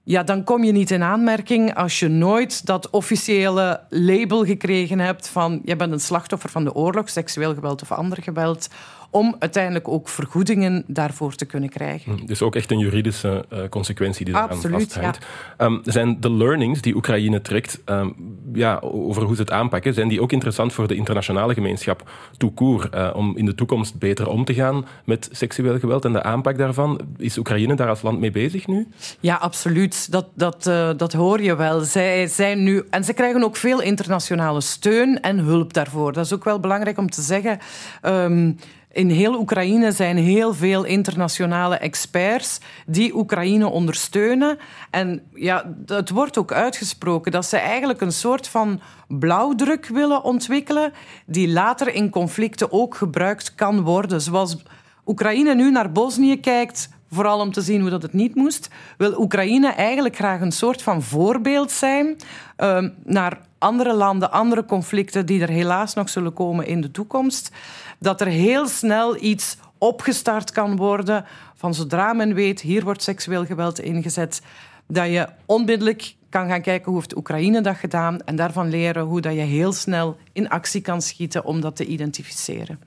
ja, 0.04 0.24
dan 0.24 0.44
kom 0.44 0.64
je 0.64 0.72
niet 0.72 0.92
in 0.92 1.04
aanmerking 1.04 1.76
als 1.76 2.00
je 2.00 2.08
nooit 2.08 2.66
dat 2.66 2.90
officiële 2.90 3.82
label 3.90 4.46
gekregen 4.46 5.00
hebt 5.00 5.28
van 5.28 5.62
je 5.64 5.76
bent 5.76 5.92
een 5.92 6.00
slachtoffer 6.00 6.50
van 6.50 6.64
de 6.64 6.74
oorlog, 6.74 7.10
seksueel 7.10 7.54
geweld 7.54 7.82
of 7.82 7.92
ander 7.92 8.24
geweld 8.24 8.68
om 9.10 9.36
uiteindelijk 9.40 9.88
ook 9.88 10.10
vergoedingen 10.10 10.84
daarvoor 10.88 11.36
te 11.36 11.46
kunnen 11.46 11.70
krijgen. 11.70 12.18
Hm, 12.18 12.26
dus 12.26 12.42
ook 12.42 12.56
echt 12.56 12.72
een 12.72 12.80
juridische 12.80 13.46
uh, 13.54 13.60
consequentie 13.70 14.26
die 14.26 14.34
daar 14.34 14.56
vasthangt. 14.56 15.28
Ja. 15.58 15.66
Um, 15.66 15.82
zijn 15.84 16.20
de 16.20 16.32
learnings 16.32 16.82
die 16.82 16.96
Oekraïne 16.96 17.42
trekt 17.42 17.82
um, 17.86 18.16
ja, 18.54 18.80
over 18.82 19.24
hoe 19.24 19.36
ze 19.36 19.42
het 19.42 19.52
aanpakken, 19.52 19.94
zijn 19.94 20.08
die 20.08 20.22
ook 20.22 20.32
interessant 20.32 20.74
voor 20.74 20.88
de 20.88 20.96
internationale 20.96 21.54
gemeenschap 21.54 22.10
court, 22.56 22.96
uh, 22.96 23.10
om 23.14 23.38
in 23.38 23.46
de 23.46 23.56
toekomst 23.56 24.00
beter 24.00 24.30
om 24.30 24.46
te 24.46 24.54
gaan 24.54 24.86
met 25.06 25.30
seksueel 25.32 25.80
geweld 25.80 26.06
en 26.06 26.14
de 26.14 26.24
aanpak 26.24 26.58
daarvan? 26.58 27.00
Is 27.18 27.38
Oekraïne 27.38 27.76
daar 27.76 27.90
als 27.90 28.02
land 28.02 28.20
mee 28.20 28.32
bezig 28.32 28.68
nu? 28.68 28.88
Ja, 29.20 29.36
absoluut. 29.36 30.12
Dat, 30.12 30.28
dat, 30.34 30.68
uh, 30.68 30.90
dat 30.98 31.14
hoor 31.14 31.42
je 31.42 31.56
wel. 31.56 31.80
Zij 31.80 32.28
zijn 32.28 32.64
nu, 32.64 32.84
en 32.90 33.04
ze 33.04 33.14
krijgen 33.14 33.44
ook 33.44 33.56
veel 33.56 33.82
internationale 33.82 34.62
steun 34.62 35.22
en 35.22 35.38
hulp 35.38 35.74
daarvoor. 35.74 36.14
Dat 36.14 36.26
is 36.26 36.34
ook 36.34 36.44
wel 36.44 36.60
belangrijk 36.60 36.98
om 36.98 37.10
te 37.10 37.22
zeggen. 37.22 37.60
Um, 38.02 38.58
in 38.98 39.10
heel 39.10 39.40
Oekraïne 39.40 39.92
zijn 39.92 40.18
heel 40.18 40.54
veel 40.54 40.84
internationale 40.84 41.78
experts 41.78 42.60
die 42.86 43.16
Oekraïne 43.16 43.68
ondersteunen. 43.68 44.58
En 44.92 45.22
ja, 45.34 45.76
het 45.86 46.10
wordt 46.10 46.38
ook 46.38 46.52
uitgesproken 46.52 47.32
dat 47.32 47.46
ze 47.46 47.58
eigenlijk 47.58 48.02
een 48.02 48.12
soort 48.12 48.48
van 48.48 48.82
blauwdruk 49.08 49.86
willen 49.88 50.24
ontwikkelen, 50.24 50.94
die 51.26 51.48
later 51.48 51.94
in 51.94 52.10
conflicten 52.10 52.72
ook 52.72 52.96
gebruikt 52.96 53.56
kan 53.56 53.82
worden. 53.82 54.22
Zoals 54.22 54.58
Oekraïne 55.06 55.56
nu 55.56 55.72
naar 55.72 55.92
Bosnië 55.92 56.40
kijkt, 56.40 56.90
vooral 57.12 57.40
om 57.40 57.52
te 57.52 57.62
zien 57.62 57.82
hoe 57.82 57.90
dat 57.90 58.02
het 58.02 58.14
niet 58.14 58.36
moest, 58.36 58.70
wil 58.98 59.20
Oekraïne 59.20 59.68
eigenlijk 59.68 60.16
graag 60.16 60.42
een 60.42 60.52
soort 60.52 60.82
van 60.82 61.02
voorbeeld 61.02 61.72
zijn 61.72 62.16
uh, 62.58 62.84
naar 63.04 63.40
andere 63.58 63.94
landen, 63.94 64.32
andere 64.32 64.66
conflicten 64.66 65.26
die 65.26 65.42
er 65.42 65.50
helaas 65.50 65.94
nog 65.94 66.10
zullen 66.10 66.34
komen 66.34 66.68
in 66.68 66.82
de 66.82 66.92
toekomst 66.92 67.52
dat 68.00 68.22
er 68.22 68.28
heel 68.28 68.68
snel 68.68 69.24
iets 69.24 69.58
opgestart 69.78 70.52
kan 70.52 70.76
worden 70.76 71.26
van 71.56 71.74
zodra 71.74 72.14
men 72.14 72.34
weet, 72.34 72.62
hier 72.62 72.84
wordt 72.84 73.04
seksueel 73.04 73.46
geweld 73.46 73.80
ingezet, 73.80 74.42
dat 74.88 75.08
je 75.08 75.28
onmiddellijk 75.46 76.16
kan 76.30 76.48
gaan 76.48 76.62
kijken 76.62 76.92
hoe 76.92 77.00
heeft 77.00 77.16
Oekraïne 77.16 77.62
dat 77.62 77.78
gedaan 77.78 78.22
en 78.22 78.36
daarvan 78.36 78.70
leren 78.70 79.04
hoe 79.04 79.22
dat 79.22 79.34
je 79.34 79.40
heel 79.40 79.74
snel 79.74 80.18
in 80.34 80.50
actie 80.50 80.82
kan 80.82 81.02
schieten 81.02 81.46
om 81.46 81.62
dat 81.62 81.76
te 81.76 81.86
identificeren. 81.86 82.80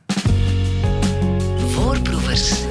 Voorproevers. 1.56 2.64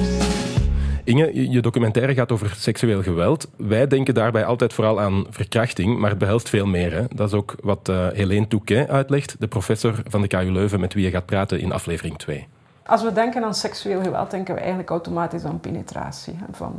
Je 1.16 1.60
documentaire 1.60 2.14
gaat 2.14 2.32
over 2.32 2.54
seksueel 2.56 3.02
geweld. 3.02 3.48
Wij 3.56 3.86
denken 3.86 4.14
daarbij 4.14 4.44
altijd 4.44 4.72
vooral 4.72 5.00
aan 5.00 5.26
verkrachting, 5.30 5.98
maar 5.98 6.10
het 6.10 6.18
behelst 6.18 6.48
veel 6.48 6.66
meer. 6.66 6.92
Hè? 6.92 7.04
Dat 7.14 7.28
is 7.28 7.34
ook 7.34 7.54
wat 7.62 7.88
uh, 7.88 8.06
Helene 8.12 8.48
Touquet 8.48 8.88
uitlegt, 8.88 9.36
de 9.38 9.48
professor 9.48 10.02
van 10.04 10.20
de 10.20 10.28
KU 10.28 10.52
Leuven 10.52 10.80
met 10.80 10.94
wie 10.94 11.04
je 11.04 11.10
gaat 11.10 11.26
praten 11.26 11.60
in 11.60 11.72
aflevering 11.72 12.18
2. 12.18 12.46
Als 12.86 13.02
we 13.02 13.12
denken 13.12 13.44
aan 13.44 13.54
seksueel 13.54 14.02
geweld, 14.02 14.30
denken 14.30 14.54
we 14.54 14.60
eigenlijk 14.60 14.90
automatisch 14.90 15.44
aan 15.44 15.60
penetratie. 15.60 16.34
Van 16.52 16.74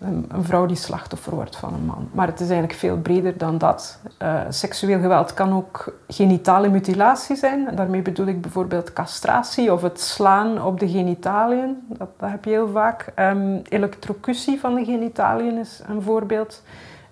een, 0.00 0.26
vrouw 0.40 0.66
die 0.66 0.76
slachtoffer 0.76 1.34
wordt 1.34 1.56
van 1.56 1.74
een 1.74 1.84
man. 1.84 2.08
Maar 2.12 2.26
het 2.26 2.40
is 2.40 2.48
eigenlijk 2.48 2.78
veel 2.78 2.96
breder 2.96 3.38
dan 3.38 3.58
dat. 3.58 3.98
Uh, 4.22 4.40
seksueel 4.48 5.00
geweld 5.00 5.34
kan 5.34 5.52
ook 5.52 5.94
genitale 6.08 6.68
mutilatie 6.68 7.36
zijn. 7.36 7.68
Daarmee 7.74 8.02
bedoel 8.02 8.26
ik 8.26 8.40
bijvoorbeeld 8.40 8.92
castratie 8.92 9.72
of 9.72 9.82
het 9.82 10.00
slaan 10.00 10.62
op 10.62 10.80
de 10.80 10.88
genitaliën. 10.88 11.78
Dat, 11.88 12.08
heb 12.20 12.44
je 12.44 12.50
heel 12.50 12.68
vaak. 12.68 13.12
Um, 13.16 13.62
elektrocutie 13.68 14.60
van 14.60 14.74
de 14.74 14.84
genitaliën 14.84 15.58
is 15.58 15.80
een 15.86 16.02
voorbeeld. 16.02 16.62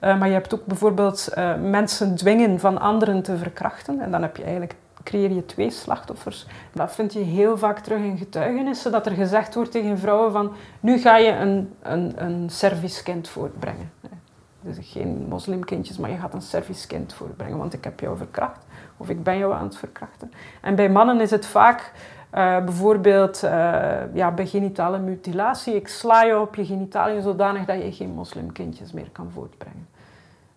Uh, 0.00 0.18
maar 0.18 0.28
je 0.28 0.34
hebt 0.34 0.54
ook 0.54 0.66
bijvoorbeeld 0.66 1.28
uh, 1.38 1.54
mensen 1.62 2.14
dwingen 2.14 2.60
van 2.60 2.80
anderen 2.80 3.22
te 3.22 3.36
verkrachten. 3.36 4.00
En 4.00 4.10
dan 4.10 4.22
heb 4.22 4.36
je 4.36 4.42
eigenlijk 4.42 4.74
creëer 5.08 5.32
je 5.32 5.46
twee 5.46 5.70
slachtoffers. 5.70 6.46
Dat 6.72 6.94
vind 6.94 7.12
je 7.12 7.18
heel 7.18 7.58
vaak 7.58 7.78
terug 7.78 7.98
in 7.98 8.18
getuigenissen, 8.18 8.92
dat 8.92 9.06
er 9.06 9.12
gezegd 9.12 9.54
wordt 9.54 9.70
tegen 9.70 9.98
vrouwen 9.98 10.32
van 10.32 10.52
nu 10.80 10.98
ga 10.98 11.16
je 11.16 11.30
een, 11.30 11.74
een, 11.82 12.24
een 12.24 12.50
servicekind 12.50 13.28
voortbrengen. 13.28 13.90
Dus 14.60 14.76
geen 14.80 15.26
moslimkindjes, 15.28 15.98
maar 15.98 16.10
je 16.10 16.16
gaat 16.16 16.34
een 16.34 16.42
servicekind 16.42 17.12
voortbrengen, 17.12 17.58
want 17.58 17.72
ik 17.72 17.84
heb 17.84 18.00
jou 18.00 18.16
verkracht 18.16 18.64
of 18.96 19.08
ik 19.08 19.22
ben 19.22 19.38
jou 19.38 19.52
aan 19.54 19.64
het 19.64 19.76
verkrachten. 19.76 20.32
En 20.60 20.74
bij 20.74 20.88
mannen 20.88 21.20
is 21.20 21.30
het 21.30 21.46
vaak 21.46 21.92
uh, 22.34 22.64
bijvoorbeeld 22.64 23.42
uh, 23.44 23.50
ja, 24.14 24.30
bij 24.30 24.46
genitale 24.46 24.98
mutilatie. 24.98 25.74
Ik 25.74 25.88
sla 25.88 26.22
je 26.22 26.40
op 26.40 26.54
je 26.54 26.64
genitaliën 26.64 27.22
zodanig 27.22 27.64
dat 27.64 27.82
je 27.82 27.92
geen 27.92 28.10
moslimkindjes 28.10 28.92
meer 28.92 29.10
kan 29.12 29.30
voortbrengen. 29.30 29.88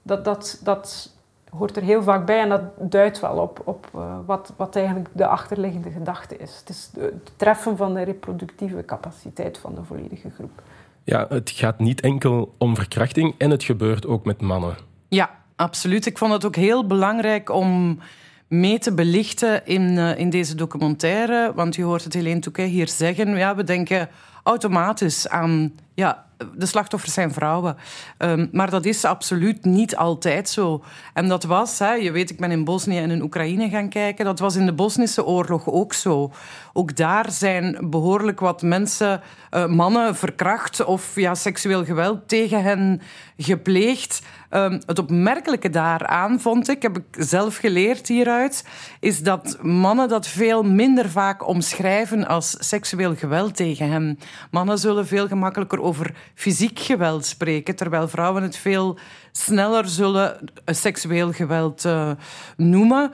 Dat, 0.02 0.26
dat, 0.26 0.60
dat 0.64 1.10
hoort 1.58 1.78
er 1.78 1.84
heel 1.84 2.04
vaak 2.04 2.26
bij 2.26 2.40
en 2.40 2.50
dat 2.50 2.62
duidt 2.80 3.20
wel 3.20 3.38
op, 3.38 3.62
op 3.64 3.90
uh, 3.96 4.16
wat, 4.26 4.54
wat 4.58 4.76
eigenlijk 4.76 5.10
de 5.12 5.28
achterliggende 5.28 5.92
gedachte 5.92 6.38
is. 6.38 6.56
Het 6.60 6.70
is 6.70 6.92
het 7.00 7.32
treffen 7.36 7.78
van 7.78 7.94
de 7.94 8.04
reproductieve 8.04 8.86
capaciteit 8.86 9.58
van 9.58 9.76
de 9.76 9.84
volledige 9.84 10.30
groep. 10.30 10.62
Ja, 11.04 11.26
het 11.30 11.50
gaat 11.50 11.80
niet 11.80 12.02
enkel 12.02 12.56
om 12.58 12.76
verkrachting 12.76 13.36
en 13.38 13.50
het 13.50 13.64
gebeurt 13.64 14.08
ook 14.08 14.26
met 14.26 14.42
mannen. 14.42 14.76
Ja, 15.08 15.30
absoluut. 15.56 16.06
Ik 16.06 16.18
vond 16.18 16.34
het 16.34 16.46
ook 16.46 16.56
heel 16.56 16.88
belangrijk 16.88 17.50
om 17.50 18.00
mee 18.48 18.80
te 18.80 18.94
belichten 18.94 19.66
in, 19.66 19.82
uh, 19.82 20.18
in 20.18 20.30
deze 20.30 20.56
documentaire. 20.56 21.52
Want 21.56 21.76
je 21.76 21.84
hoort 21.84 22.04
het 22.04 22.14
Helene 22.14 22.40
Touquet 22.40 22.70
hier 22.70 22.88
zeggen. 22.88 23.38
Ja, 23.38 23.56
we 23.56 23.64
denken 23.64 24.10
automatisch 24.44 25.28
aan 25.28 25.74
ja, 25.94 26.26
de 26.56 26.66
slachtoffers 26.66 27.14
zijn 27.14 27.34
vrouwen. 27.34 27.78
Um, 28.18 28.50
maar 28.52 28.70
dat 28.70 28.86
is 28.86 29.06
absoluut 29.06 29.66
niet 29.66 29.96
altijd 29.96 30.50
zo. 30.50 30.84
En 31.14 31.28
dat 31.28 31.44
was, 31.44 31.80
hè, 31.80 31.94
je 31.94 32.12
weet, 32.12 32.30
ik 32.30 32.40
ben 32.40 32.52
in 32.52 32.64
Bosnië 32.64 32.98
en 32.98 33.12
in 33.12 33.22
Oekraïne 33.22 33.70
gaan 33.70 33.90
kijken. 33.90 34.26
Dat 34.26 34.40
was 34.40 34.56
in 34.56 34.66
de 34.66 34.74
Bosnische 34.74 35.26
oorlog 35.26 35.70
ook 35.70 35.94
zo. 35.94 36.32
Ook 36.74 36.96
daar 36.96 37.32
zijn 37.32 37.78
behoorlijk 37.90 38.40
wat 38.40 38.62
mensen, 38.62 39.22
uh, 39.52 39.66
mannen, 39.66 40.16
verkracht 40.16 40.86
of 40.86 41.16
ja, 41.16 41.36
seksueel 41.36 41.86
geweld 41.86 42.28
tegen 42.28 42.64
hen 42.64 43.02
gepleegd. 43.38 44.22
Um, 44.54 44.82
het 44.86 45.00
opmerkelijke 45.00 45.70
daaraan 45.70 46.40
vond 46.40 46.70
ik, 46.70 46.82
heb 46.82 46.98
ik 46.98 47.24
zelf 47.24 47.58
geleerd 47.58 48.08
hieruit, 48.08 48.66
is 49.00 49.24
dat 49.24 49.58
mannen 49.62 50.10
dat 50.10 50.28
veel 50.28 50.64
minder 50.64 51.10
vaak 51.10 51.48
omschrijven 51.48 52.28
als 52.28 52.56
seksueel 52.60 53.16
geweld 53.16 53.56
tegen 53.56 53.90
hen. 53.92 54.20
Mannen 54.52 54.78
zullen 54.78 55.08
veel 55.08 55.28
gemakkelijker 55.28 55.82
over 55.82 56.16
fysiek 56.36 56.80
geweld 56.80 57.26
spreken, 57.26 57.76
terwijl 57.76 58.08
vrouwen 58.08 58.44
het 58.44 58.58
veel 58.58 58.98
sneller 59.32 59.88
zullen 59.88 60.52
seksueel 60.66 61.32
geweld 61.32 61.86
uh, 61.86 62.12
noemen. 62.58 63.12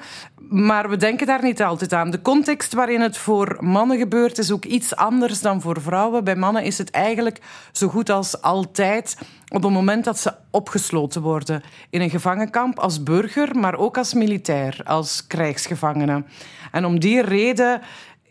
Maar 0.50 0.89
we 0.89 0.97
denken 0.97 1.27
daar 1.27 1.43
niet 1.43 1.63
altijd 1.63 1.93
aan. 1.93 2.12
De 2.12 2.21
context 2.21 2.74
waarin 2.74 3.01
het 3.01 3.17
voor 3.17 3.57
mannen 3.59 3.97
gebeurt 3.97 4.38
is 4.38 4.51
ook 4.51 4.65
iets 4.65 4.95
anders 4.95 5.41
dan 5.41 5.62
voor 5.62 5.81
vrouwen. 5.81 6.24
Bij 6.24 6.36
mannen 6.36 6.63
is 6.63 6.77
het 6.77 6.91
eigenlijk 6.91 7.39
zo 7.71 7.88
goed 7.88 8.09
als 8.09 8.41
altijd 8.41 9.17
op 9.47 9.63
het 9.63 9.71
moment 9.71 10.03
dat 10.03 10.19
ze 10.19 10.33
opgesloten 10.51 11.21
worden 11.21 11.63
in 11.89 12.01
een 12.01 12.09
gevangenkamp 12.09 12.79
als 12.79 13.03
burger, 13.03 13.55
maar 13.55 13.75
ook 13.75 13.97
als 13.97 14.13
militair, 14.13 14.81
als 14.83 15.27
krijgsgevangene. 15.27 16.24
En 16.71 16.86
om 16.86 17.00
die 17.00 17.21
reden 17.21 17.81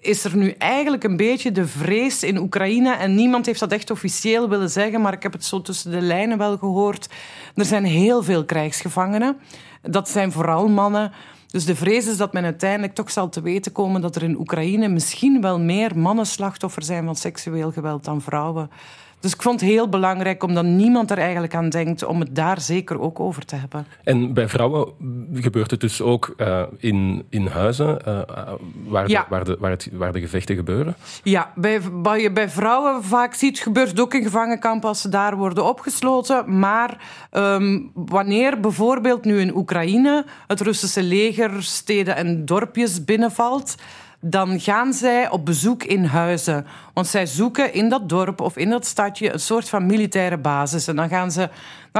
is 0.06 0.24
er 0.24 0.36
nu 0.36 0.50
eigenlijk 0.50 1.04
een 1.04 1.16
beetje 1.16 1.52
de 1.52 1.66
vrees 1.66 2.22
in 2.22 2.38
Oekraïne. 2.38 2.94
En 2.94 3.14
niemand 3.14 3.46
heeft 3.46 3.60
dat 3.60 3.72
echt 3.72 3.90
officieel 3.90 4.48
willen 4.48 4.70
zeggen, 4.70 5.00
maar 5.00 5.12
ik 5.12 5.22
heb 5.22 5.32
het 5.32 5.44
zo 5.44 5.62
tussen 5.62 5.90
de 5.90 6.00
lijnen 6.00 6.38
wel 6.38 6.58
gehoord. 6.58 7.08
Er 7.54 7.64
zijn 7.64 7.84
heel 7.84 8.22
veel 8.22 8.44
krijgsgevangenen. 8.44 9.36
Dat 9.82 10.08
zijn 10.08 10.32
vooral 10.32 10.68
mannen. 10.68 11.12
Dus 11.46 11.64
de 11.64 11.76
vrees 11.76 12.06
is 12.06 12.16
dat 12.16 12.32
men 12.32 12.44
uiteindelijk 12.44 12.94
toch 12.94 13.10
zal 13.10 13.28
te 13.28 13.40
weten 13.40 13.72
komen 13.72 14.00
dat 14.00 14.16
er 14.16 14.22
in 14.22 14.38
Oekraïne 14.38 14.88
misschien 14.88 15.40
wel 15.40 15.60
meer 15.60 15.98
mannen 15.98 16.26
slachtoffer 16.26 16.82
zijn 16.82 17.04
van 17.04 17.16
seksueel 17.16 17.72
geweld 17.72 18.04
dan 18.04 18.20
vrouwen. 18.20 18.70
Dus 19.26 19.34
ik 19.34 19.42
vond 19.42 19.60
het 19.60 19.70
heel 19.70 19.88
belangrijk, 19.88 20.42
omdat 20.42 20.64
niemand 20.64 21.10
er 21.10 21.18
eigenlijk 21.18 21.54
aan 21.54 21.68
denkt, 21.68 22.04
om 22.04 22.20
het 22.20 22.34
daar 22.34 22.60
zeker 22.60 23.00
ook 23.00 23.20
over 23.20 23.44
te 23.44 23.56
hebben. 23.56 23.86
En 24.04 24.32
bij 24.32 24.48
vrouwen 24.48 24.88
gebeurt 25.34 25.70
het 25.70 25.80
dus 25.80 26.02
ook 26.02 26.34
uh, 26.36 26.62
in, 26.78 27.24
in 27.28 27.46
huizen 27.46 27.98
uh, 28.08 28.20
waar, 28.86 29.08
ja. 29.08 29.20
de, 29.20 29.26
waar, 29.28 29.44
de, 29.44 29.56
waar, 29.60 29.70
het, 29.70 29.88
waar 29.92 30.12
de 30.12 30.20
gevechten 30.20 30.56
gebeuren? 30.56 30.96
Ja, 31.22 31.52
bij, 31.54 31.80
wat 31.92 32.20
je 32.20 32.32
bij 32.32 32.48
vrouwen 32.48 33.04
vaak 33.04 33.34
ziet, 33.34 33.58
gebeurt 33.58 33.88
het 33.88 34.00
ook 34.00 34.14
in 34.14 34.22
gevangenkampen 34.22 34.88
als 34.88 35.00
ze 35.00 35.08
daar 35.08 35.36
worden 35.36 35.64
opgesloten. 35.64 36.58
Maar 36.58 36.98
um, 37.32 37.90
wanneer 37.94 38.60
bijvoorbeeld 38.60 39.24
nu 39.24 39.40
in 39.40 39.56
Oekraïne 39.56 40.24
het 40.46 40.60
Russische 40.60 41.02
leger 41.02 41.62
steden 41.62 42.16
en 42.16 42.44
dorpjes 42.44 43.04
binnenvalt 43.04 43.74
dan 44.30 44.60
gaan 44.60 44.92
zij 44.92 45.30
op 45.30 45.44
bezoek 45.44 45.84
in 45.84 46.04
huizen. 46.04 46.66
Want 46.92 47.06
zij 47.06 47.26
zoeken 47.26 47.72
in 47.72 47.88
dat 47.88 48.08
dorp 48.08 48.40
of 48.40 48.56
in 48.56 48.70
dat 48.70 48.86
stadje 48.86 49.32
een 49.32 49.40
soort 49.40 49.68
van 49.68 49.86
militaire 49.86 50.38
basis. 50.38 50.88
En 50.88 50.96
dan 50.96 51.08
gaan 51.08 51.30
ze 51.32 51.48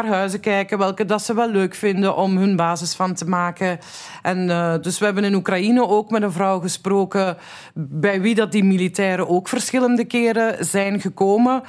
naar 0.02 0.14
huizen 0.14 0.40
kijken, 0.40 0.78
welke 0.78 1.04
dat 1.04 1.22
ze 1.22 1.34
wel 1.34 1.50
leuk 1.50 1.74
vinden 1.74 2.16
om 2.16 2.36
hun 2.36 2.56
basis 2.56 2.94
van 2.94 3.14
te 3.14 3.28
maken. 3.28 3.78
En 4.22 4.48
uh, 4.48 4.74
dus 4.80 4.98
we 4.98 5.04
hebben 5.04 5.24
in 5.24 5.34
Oekraïne 5.34 5.88
ook 5.88 6.10
met 6.10 6.22
een 6.22 6.32
vrouw 6.32 6.60
gesproken 6.60 7.36
bij 7.74 8.20
wie 8.20 8.34
dat 8.34 8.52
die 8.52 8.64
militairen 8.64 9.28
ook 9.28 9.48
verschillende 9.48 10.04
keren 10.04 10.64
zijn 10.64 11.00
gekomen. 11.00 11.62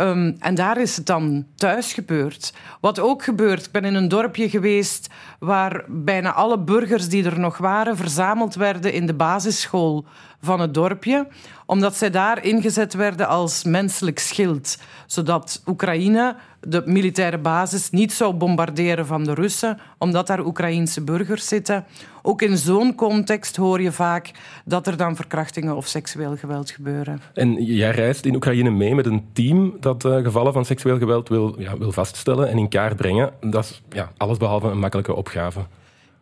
Um, 0.00 0.36
en 0.38 0.54
daar 0.54 0.80
is 0.80 0.96
het 0.96 1.06
dan 1.06 1.46
thuis 1.56 1.92
gebeurd. 1.92 2.54
Wat 2.80 3.00
ook 3.00 3.22
gebeurt, 3.22 3.66
ik 3.66 3.72
ben 3.72 3.84
in 3.84 3.94
een 3.94 4.08
dorpje 4.08 4.48
geweest 4.48 5.08
waar 5.38 5.84
bijna 5.88 6.32
alle 6.32 6.58
burgers 6.58 7.08
die 7.08 7.24
er 7.24 7.40
nog 7.40 7.58
waren 7.58 7.96
verzameld 7.96 8.54
werden 8.54 8.92
in 8.92 9.06
de 9.06 9.14
basisschool 9.14 10.04
van 10.42 10.60
het 10.60 10.74
dorpje, 10.74 11.26
omdat 11.66 11.96
zij 11.96 12.10
daar 12.10 12.44
ingezet 12.44 12.94
werden 12.94 13.28
als 13.28 13.64
menselijk 13.64 14.18
schild, 14.18 14.78
zodat 15.06 15.62
Oekraïne 15.66 16.36
de 16.60 16.82
militaire 16.84 17.38
basis 17.38 17.90
niet 17.90 18.12
zou 18.12 18.34
bombarderen 18.34 19.06
van 19.06 19.24
de 19.24 19.34
Russen, 19.34 19.78
omdat 19.98 20.26
daar 20.26 20.46
Oekraïense 20.46 21.00
burgers 21.00 21.48
zitten. 21.48 21.84
Ook 22.22 22.42
in 22.42 22.56
zo'n 22.56 22.94
context 22.94 23.56
hoor 23.56 23.80
je 23.80 23.92
vaak 23.92 24.30
dat 24.64 24.86
er 24.86 24.96
dan 24.96 25.16
verkrachtingen 25.16 25.76
of 25.76 25.86
seksueel 25.86 26.36
geweld 26.36 26.70
gebeuren. 26.70 27.20
En 27.34 27.64
jij 27.64 27.90
reist 27.90 28.24
in 28.24 28.34
Oekraïne 28.34 28.70
mee 28.70 28.94
met 28.94 29.06
een 29.06 29.24
team 29.32 29.76
dat 29.80 30.04
uh, 30.04 30.16
gevallen 30.16 30.52
van 30.52 30.64
seksueel 30.64 30.98
geweld 30.98 31.28
wil, 31.28 31.54
ja, 31.58 31.78
wil 31.78 31.92
vaststellen 31.92 32.48
en 32.48 32.58
in 32.58 32.68
kaart 32.68 32.96
brengen. 32.96 33.32
Dat 33.40 33.64
is 33.64 33.82
ja, 33.90 34.12
allesbehalve 34.16 34.68
een 34.68 34.78
makkelijke 34.78 35.14
opgave. 35.14 35.60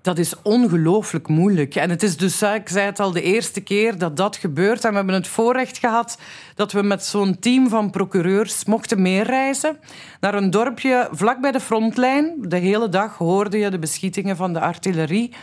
Dat 0.02 0.18
is 0.18 0.34
ongelooflijk 0.42 1.28
moeilijk. 1.28 1.74
En 1.74 1.90
het 1.90 2.02
is 2.02 2.16
dus, 2.16 2.42
ik 2.42 2.68
zei 2.68 2.86
het 2.86 3.00
al, 3.00 3.12
de 3.12 3.22
eerste 3.22 3.60
keer 3.60 3.98
dat 3.98 4.16
dat 4.16 4.36
gebeurt. 4.36 4.84
En 4.84 4.90
we 4.90 4.96
hebben 4.96 5.14
het 5.14 5.28
voorrecht 5.28 5.78
gehad 5.78 6.18
dat 6.54 6.72
we 6.72 6.82
met 6.82 7.04
zo'n 7.04 7.38
team 7.38 7.68
van 7.68 7.90
procureurs 7.90 8.64
mochten 8.64 9.02
meereizen 9.02 9.78
naar 10.20 10.34
een 10.34 10.50
dorpje 10.50 11.08
vlak 11.12 11.40
bij 11.40 11.52
de 11.52 11.60
frontlijn. 11.60 12.34
De 12.38 12.56
hele 12.56 12.88
dag 12.88 13.16
hoorde 13.16 13.58
je 13.58 13.70
de 13.70 13.78
beschietingen 13.78 14.36
van 14.36 14.52
de 14.52 14.60
artillerie. 14.60 15.34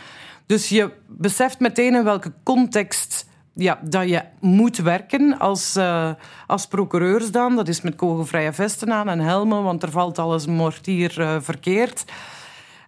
Dus 0.46 0.68
je 0.68 0.90
beseft 1.06 1.60
meteen 1.60 1.94
in 1.94 2.04
welke 2.04 2.32
context 2.42 3.26
ja, 3.54 3.78
dat 3.82 4.08
je 4.08 4.22
moet 4.40 4.76
werken 4.76 5.38
als, 5.38 5.76
uh, 5.76 6.10
als 6.46 6.66
procureurs 6.66 7.30
dan. 7.30 7.56
Dat 7.56 7.68
is 7.68 7.80
met 7.80 7.96
kogelvrije 7.96 8.52
vesten 8.52 8.92
aan 8.92 9.08
en 9.08 9.18
helmen, 9.18 9.62
want 9.62 9.82
er 9.82 9.90
valt 9.90 10.18
alles 10.18 10.46
mortier 10.46 11.20
uh, 11.20 11.36
verkeerd. 11.40 12.04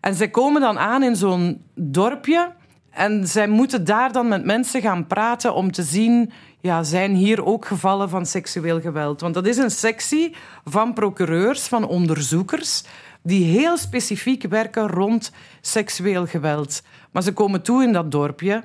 En 0.01 0.15
zij 0.15 0.29
komen 0.29 0.61
dan 0.61 0.79
aan 0.79 1.03
in 1.03 1.17
zo'n 1.17 1.63
dorpje 1.75 2.53
en 2.91 3.29
zij 3.29 3.49
moeten 3.49 3.85
daar 3.85 4.13
dan 4.13 4.29
met 4.29 4.45
mensen 4.45 4.81
gaan 4.81 5.07
praten 5.07 5.55
om 5.55 5.73
te 5.73 5.83
zien, 5.83 6.33
ja, 6.61 6.83
zijn 6.83 7.15
hier 7.15 7.45
ook 7.45 7.67
gevallen 7.67 8.09
van 8.09 8.27
seksueel 8.27 8.81
geweld? 8.81 9.21
Want 9.21 9.35
dat 9.35 9.47
is 9.47 9.57
een 9.57 9.71
sectie 9.71 10.37
van 10.65 10.93
procureurs, 10.93 11.67
van 11.67 11.87
onderzoekers, 11.87 12.85
die 13.23 13.59
heel 13.59 13.77
specifiek 13.77 14.43
werken 14.43 14.89
rond 14.89 15.33
seksueel 15.61 16.27
geweld. 16.27 16.83
Maar 17.11 17.23
ze 17.23 17.33
komen 17.33 17.63
toe 17.63 17.83
in 17.83 17.93
dat 17.93 18.11
dorpje. 18.11 18.63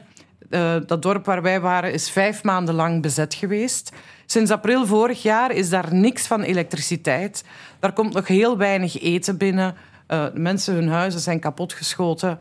Uh, 0.50 0.76
dat 0.86 1.02
dorp 1.02 1.26
waar 1.26 1.42
wij 1.42 1.62
waren 1.62 1.94
is 1.94 2.10
vijf 2.10 2.44
maanden 2.44 2.76
lang 2.76 3.02
bezet 3.02 3.34
geweest. 3.34 3.92
Sinds 4.26 4.52
april 4.52 4.86
vorig 4.86 5.22
jaar 5.22 5.52
is 5.52 5.70
daar 5.70 5.94
niks 5.94 6.28
van 6.28 6.42
elektriciteit. 6.42 7.44
Daar 7.80 7.94
komt 7.94 8.14
nog 8.14 8.28
heel 8.28 8.58
weinig 8.58 9.02
eten 9.02 9.38
binnen. 9.38 9.76
Uh, 10.08 10.26
mensen, 10.34 10.74
hun 10.74 10.88
huizen 10.88 11.20
zijn 11.20 11.40
kapotgeschoten. 11.40 12.40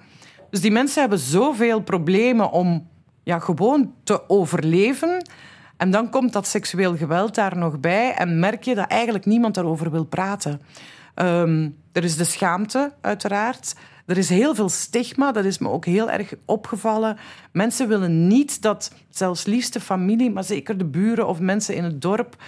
Dus 0.50 0.60
die 0.60 0.70
mensen 0.70 1.00
hebben 1.00 1.18
zoveel 1.18 1.80
problemen 1.80 2.50
om 2.50 2.88
ja, 3.22 3.38
gewoon 3.38 3.94
te 4.04 4.28
overleven. 4.28 5.28
En 5.76 5.90
dan 5.90 6.10
komt 6.10 6.32
dat 6.32 6.46
seksueel 6.46 6.96
geweld 6.96 7.34
daar 7.34 7.56
nog 7.56 7.80
bij 7.80 8.14
en 8.14 8.38
merk 8.38 8.62
je 8.62 8.74
dat 8.74 8.88
eigenlijk 8.88 9.26
niemand 9.26 9.54
daarover 9.54 9.90
wil 9.90 10.04
praten. 10.04 10.60
Um, 11.14 11.76
er 11.92 12.04
is 12.04 12.16
de 12.16 12.24
schaamte, 12.24 12.92
uiteraard. 13.00 13.74
Er 14.06 14.18
is 14.18 14.28
heel 14.28 14.54
veel 14.54 14.68
stigma, 14.68 15.32
dat 15.32 15.44
is 15.44 15.58
me 15.58 15.68
ook 15.68 15.84
heel 15.84 16.10
erg 16.10 16.34
opgevallen. 16.44 17.16
Mensen 17.52 17.88
willen 17.88 18.26
niet 18.26 18.62
dat 18.62 18.92
zelfs 19.10 19.44
liefste 19.44 19.80
familie, 19.80 20.30
maar 20.30 20.44
zeker 20.44 20.78
de 20.78 20.84
buren 20.84 21.28
of 21.28 21.40
mensen 21.40 21.74
in 21.74 21.84
het 21.84 22.02
dorp, 22.02 22.42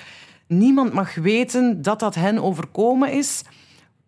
niemand 0.47 0.93
mag 0.93 1.15
weten 1.15 1.83
dat 1.83 2.01
dat 2.01 2.15
hen 2.15 2.43
overkomen 2.43 3.13
is. 3.13 3.43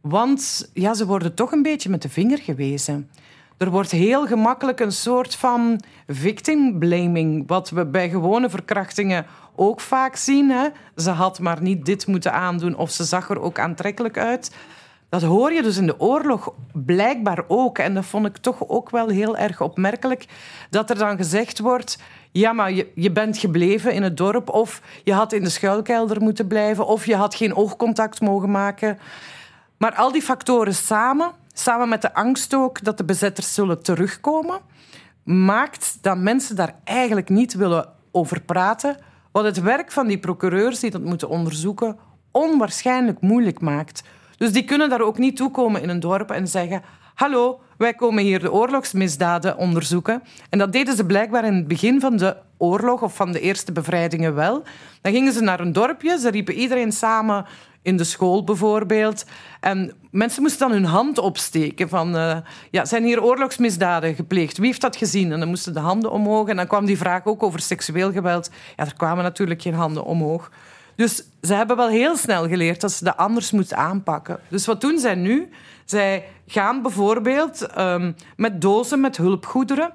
Want 0.00 0.71
ja, 0.75 0.95
ze 0.95 1.07
worden 1.07 1.35
toch 1.35 1.52
een 1.52 1.62
beetje 1.62 1.90
met 1.90 2.02
de 2.02 2.09
vinger 2.09 2.38
gewezen. 2.38 3.11
Er 3.57 3.71
wordt 3.71 3.90
heel 3.90 4.26
gemakkelijk 4.26 4.81
een 4.81 4.93
soort 4.93 5.35
van 5.35 5.81
victim 6.07 6.79
blaming, 6.79 7.44
wat 7.46 7.70
we 7.70 7.87
bij 7.87 8.09
gewone 8.09 8.51
verkrachtingen 8.51 9.27
ook 9.57 9.81
vaak 9.81 10.16
zien. 10.16 10.51
Hè? 10.51 10.68
Ze 10.96 11.11
had 11.11 11.40
maar 11.40 11.62
niet 11.62 11.85
dit 11.85 12.07
moeten 12.07 12.33
aandoen 12.33 12.77
of 12.77 12.90
ze 12.90 13.05
zag 13.05 13.31
er 13.31 13.40
ook 13.40 13.59
aantrekkelijk 13.59 14.18
uit. 14.18 14.55
Dat 15.09 15.23
hoor 15.23 15.53
je 15.53 15.62
dus 15.62 15.77
in 15.77 15.87
de 15.87 16.01
oorlog 16.01 16.53
blijkbaar 16.73 17.44
ook. 17.46 17.79
En 17.79 17.94
dat 17.94 18.05
vond 18.05 18.27
ik 18.27 18.37
toch 18.37 18.68
ook 18.68 18.90
wel 18.90 19.09
heel 19.09 19.37
erg 19.37 19.61
opmerkelijk. 19.61 20.27
Dat 20.70 20.90
er 20.90 20.99
dan 20.99 21.16
gezegd 21.16 21.59
wordt... 21.59 21.99
Ja, 22.33 22.53
maar 22.53 22.73
je, 22.73 22.90
je 22.94 23.11
bent 23.11 23.38
gebleven 23.38 23.92
in 23.92 24.03
het 24.03 24.16
dorp. 24.16 24.49
Of 24.49 24.83
je 25.05 25.12
had 25.12 25.33
in 25.33 25.42
de 25.42 25.51
schuilkelder 25.51 26.23
moeten 26.23 26.46
blijven. 26.46 26.87
Of 26.87 27.07
je 27.07 27.16
had 27.16 27.35
geen 27.35 27.55
oogcontact 27.55 28.20
mogen 28.20 28.51
maken. 28.51 28.99
Maar 29.79 29.95
al 29.95 30.12
die 30.12 30.23
factoren 30.23 30.75
samen, 30.75 31.31
samen 31.53 31.88
met 31.88 32.03
de 32.03 32.14
angst 32.14 32.55
ook 32.55 32.85
dat 32.85 32.97
de 32.97 33.05
bezetters 33.05 33.55
zullen 33.55 33.83
terugkomen, 33.83 34.61
maakt 35.25 35.99
dat 36.01 36.19
mensen 36.19 36.57
daar 36.57 36.75
eigenlijk 36.85 37.29
niet 37.29 37.55
willen 37.55 37.88
over 38.12 38.41
praten. 38.41 38.97
Wat 39.33 39.45
het 39.45 39.61
werk 39.61 39.93
van 39.93 40.07
die 40.07 40.19
procureurs 40.19 40.81
die 40.81 40.91
dat 40.91 41.03
moeten 41.03 41.29
onderzoeken 41.29 41.99
onwaarschijnlijk 42.31 43.21
moeilijk 43.21 43.61
maakt. 43.61 44.03
Dus 44.37 44.53
die 44.53 44.64
kunnen 44.64 44.88
daar 44.88 45.01
ook 45.01 45.19
niet 45.19 45.37
toekomen 45.37 45.83
in 45.83 45.88
een 45.88 46.01
dorp 46.01 46.31
en 46.31 46.49
zeggen: 46.49 46.83
Hallo, 47.14 47.61
wij 47.77 47.95
komen 47.95 48.23
hier 48.23 48.41
de 48.41 48.53
oorlogsmisdaden 48.53 49.57
onderzoeken. 49.57 50.23
En 50.51 50.59
dat 50.59 50.73
deden 50.73 50.97
ze 50.97 51.07
blijkbaar 51.07 51.45
in 51.45 51.55
het 51.55 51.69
begin 51.69 52.01
van 52.01 52.17
de 52.17 52.37
oorlog 52.57 53.03
of 53.03 53.14
van 53.14 53.33
de 53.33 53.41
eerste 53.41 53.73
bevrijdingen 53.73 54.35
wel. 54.35 54.62
Dan 55.03 55.12
gingen 55.12 55.33
ze 55.33 55.41
naar 55.41 55.61
een 55.61 55.73
dorpje, 55.73 56.19
ze 56.19 56.31
riepen 56.31 56.55
iedereen 56.55 56.93
samen 56.93 57.47
in 57.88 57.96
de 57.96 58.05
school 58.05 58.44
bijvoorbeeld. 58.44 59.24
En 59.61 59.92
mensen 60.11 60.42
moesten 60.42 60.68
dan 60.68 60.77
hun 60.77 60.85
hand 60.85 61.18
opsteken 61.18 61.88
van... 61.88 62.16
Uh, 62.16 62.37
ja, 62.70 62.85
zijn 62.85 63.05
hier 63.05 63.22
oorlogsmisdaden 63.22 64.14
gepleegd? 64.14 64.57
Wie 64.57 64.66
heeft 64.66 64.81
dat 64.81 64.96
gezien? 64.96 65.33
En 65.33 65.38
dan 65.38 65.48
moesten 65.48 65.72
de 65.72 65.81
handen 65.81 66.11
omhoog. 66.11 66.48
En 66.48 66.57
dan 66.57 66.66
kwam 66.66 66.85
die 66.85 66.98
vraag 66.98 67.27
ook 67.27 67.42
over 67.42 67.61
seksueel 67.61 68.12
geweld. 68.12 68.51
Ja, 68.77 68.85
er 68.85 68.94
kwamen 68.96 69.24
natuurlijk 69.24 69.62
geen 69.62 69.74
handen 69.74 70.05
omhoog. 70.05 70.51
Dus 70.96 71.24
ze 71.42 71.55
hebben 71.55 71.77
wel 71.77 71.88
heel 71.88 72.16
snel 72.16 72.48
geleerd 72.48 72.81
dat 72.81 72.92
ze 72.92 73.05
dat 73.05 73.16
anders 73.16 73.51
moeten 73.51 73.77
aanpakken. 73.77 74.40
Dus 74.48 74.66
wat 74.66 74.81
doen 74.81 74.98
zij 74.98 75.14
nu? 75.14 75.51
Zij 75.85 76.24
gaan 76.46 76.83
bijvoorbeeld 76.83 77.79
um, 77.79 78.16
met 78.37 78.61
dozen 78.61 79.01
met 79.01 79.16
hulpgoederen 79.16 79.92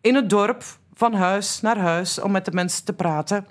in 0.00 0.14
het 0.14 0.30
dorp 0.30 0.62
van 0.94 1.14
huis 1.14 1.60
naar 1.60 1.78
huis 1.78 2.20
om 2.20 2.30
met 2.30 2.44
de 2.44 2.52
mensen 2.52 2.84
te 2.84 2.92
praten. 2.92 3.46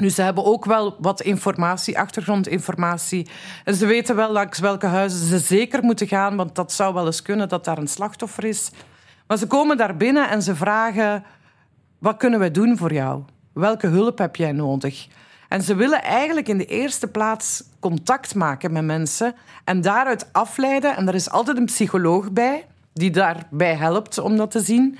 Nu, 0.00 0.10
ze 0.10 0.22
hebben 0.22 0.44
ook 0.44 0.64
wel 0.64 0.96
wat 1.00 1.20
informatie, 1.20 1.98
achtergrondinformatie. 1.98 3.28
En 3.64 3.74
ze 3.74 3.86
weten 3.86 4.16
wel 4.16 4.32
langs 4.32 4.58
welke 4.58 4.86
huizen 4.86 5.26
ze 5.26 5.38
zeker 5.38 5.82
moeten 5.82 6.06
gaan, 6.06 6.36
want 6.36 6.54
dat 6.54 6.72
zou 6.72 6.94
wel 6.94 7.06
eens 7.06 7.22
kunnen 7.22 7.48
dat 7.48 7.64
daar 7.64 7.78
een 7.78 7.88
slachtoffer 7.88 8.44
is. 8.44 8.70
Maar 9.26 9.38
ze 9.38 9.46
komen 9.46 9.76
daar 9.76 9.96
binnen 9.96 10.28
en 10.30 10.42
ze 10.42 10.54
vragen: 10.54 11.24
wat 11.98 12.16
kunnen 12.16 12.38
wij 12.38 12.50
doen 12.50 12.76
voor 12.76 12.92
jou? 12.92 13.22
Welke 13.52 13.86
hulp 13.86 14.18
heb 14.18 14.36
jij 14.36 14.52
nodig? 14.52 15.08
En 15.48 15.62
ze 15.62 15.74
willen 15.74 16.02
eigenlijk 16.02 16.48
in 16.48 16.58
de 16.58 16.66
eerste 16.66 17.06
plaats 17.06 17.64
contact 17.80 18.34
maken 18.34 18.72
met 18.72 18.84
mensen 18.84 19.34
en 19.64 19.80
daaruit 19.80 20.32
afleiden. 20.32 20.96
En 20.96 21.08
er 21.08 21.14
is 21.14 21.30
altijd 21.30 21.56
een 21.56 21.64
psycholoog 21.64 22.30
bij 22.30 22.66
die 22.92 23.10
daarbij 23.10 23.74
helpt 23.74 24.18
om 24.18 24.36
dat 24.36 24.50
te 24.50 24.60
zien. 24.60 24.98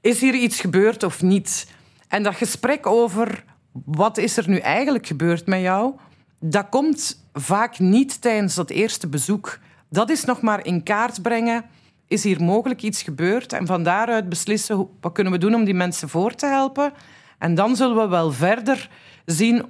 Is 0.00 0.20
hier 0.20 0.34
iets 0.34 0.60
gebeurd 0.60 1.02
of 1.02 1.22
niet? 1.22 1.68
En 2.08 2.22
dat 2.22 2.34
gesprek 2.34 2.86
over 2.86 3.44
wat 3.84 4.18
is 4.18 4.36
er 4.36 4.48
nu 4.48 4.56
eigenlijk 4.56 5.06
gebeurd 5.06 5.46
met 5.46 5.60
jou, 5.60 5.94
dat 6.40 6.68
komt 6.68 7.24
vaak 7.32 7.78
niet 7.78 8.20
tijdens 8.20 8.54
dat 8.54 8.70
eerste 8.70 9.06
bezoek. 9.08 9.58
Dat 9.88 10.10
is 10.10 10.24
nog 10.24 10.40
maar 10.40 10.66
in 10.66 10.82
kaart 10.82 11.22
brengen. 11.22 11.64
Is 12.06 12.24
hier 12.24 12.42
mogelijk 12.42 12.82
iets 12.82 13.02
gebeurd? 13.02 13.52
En 13.52 13.66
van 13.66 13.82
daaruit 13.82 14.28
beslissen 14.28 14.88
wat 15.00 15.12
kunnen 15.12 15.32
we 15.32 15.38
doen 15.38 15.54
om 15.54 15.64
die 15.64 15.74
mensen 15.74 16.08
voor 16.08 16.34
te 16.34 16.46
helpen. 16.46 16.92
En 17.38 17.54
dan 17.54 17.76
zullen 17.76 17.96
we 17.96 18.08
wel 18.08 18.32
verder 18.32 18.90
zien 19.24 19.64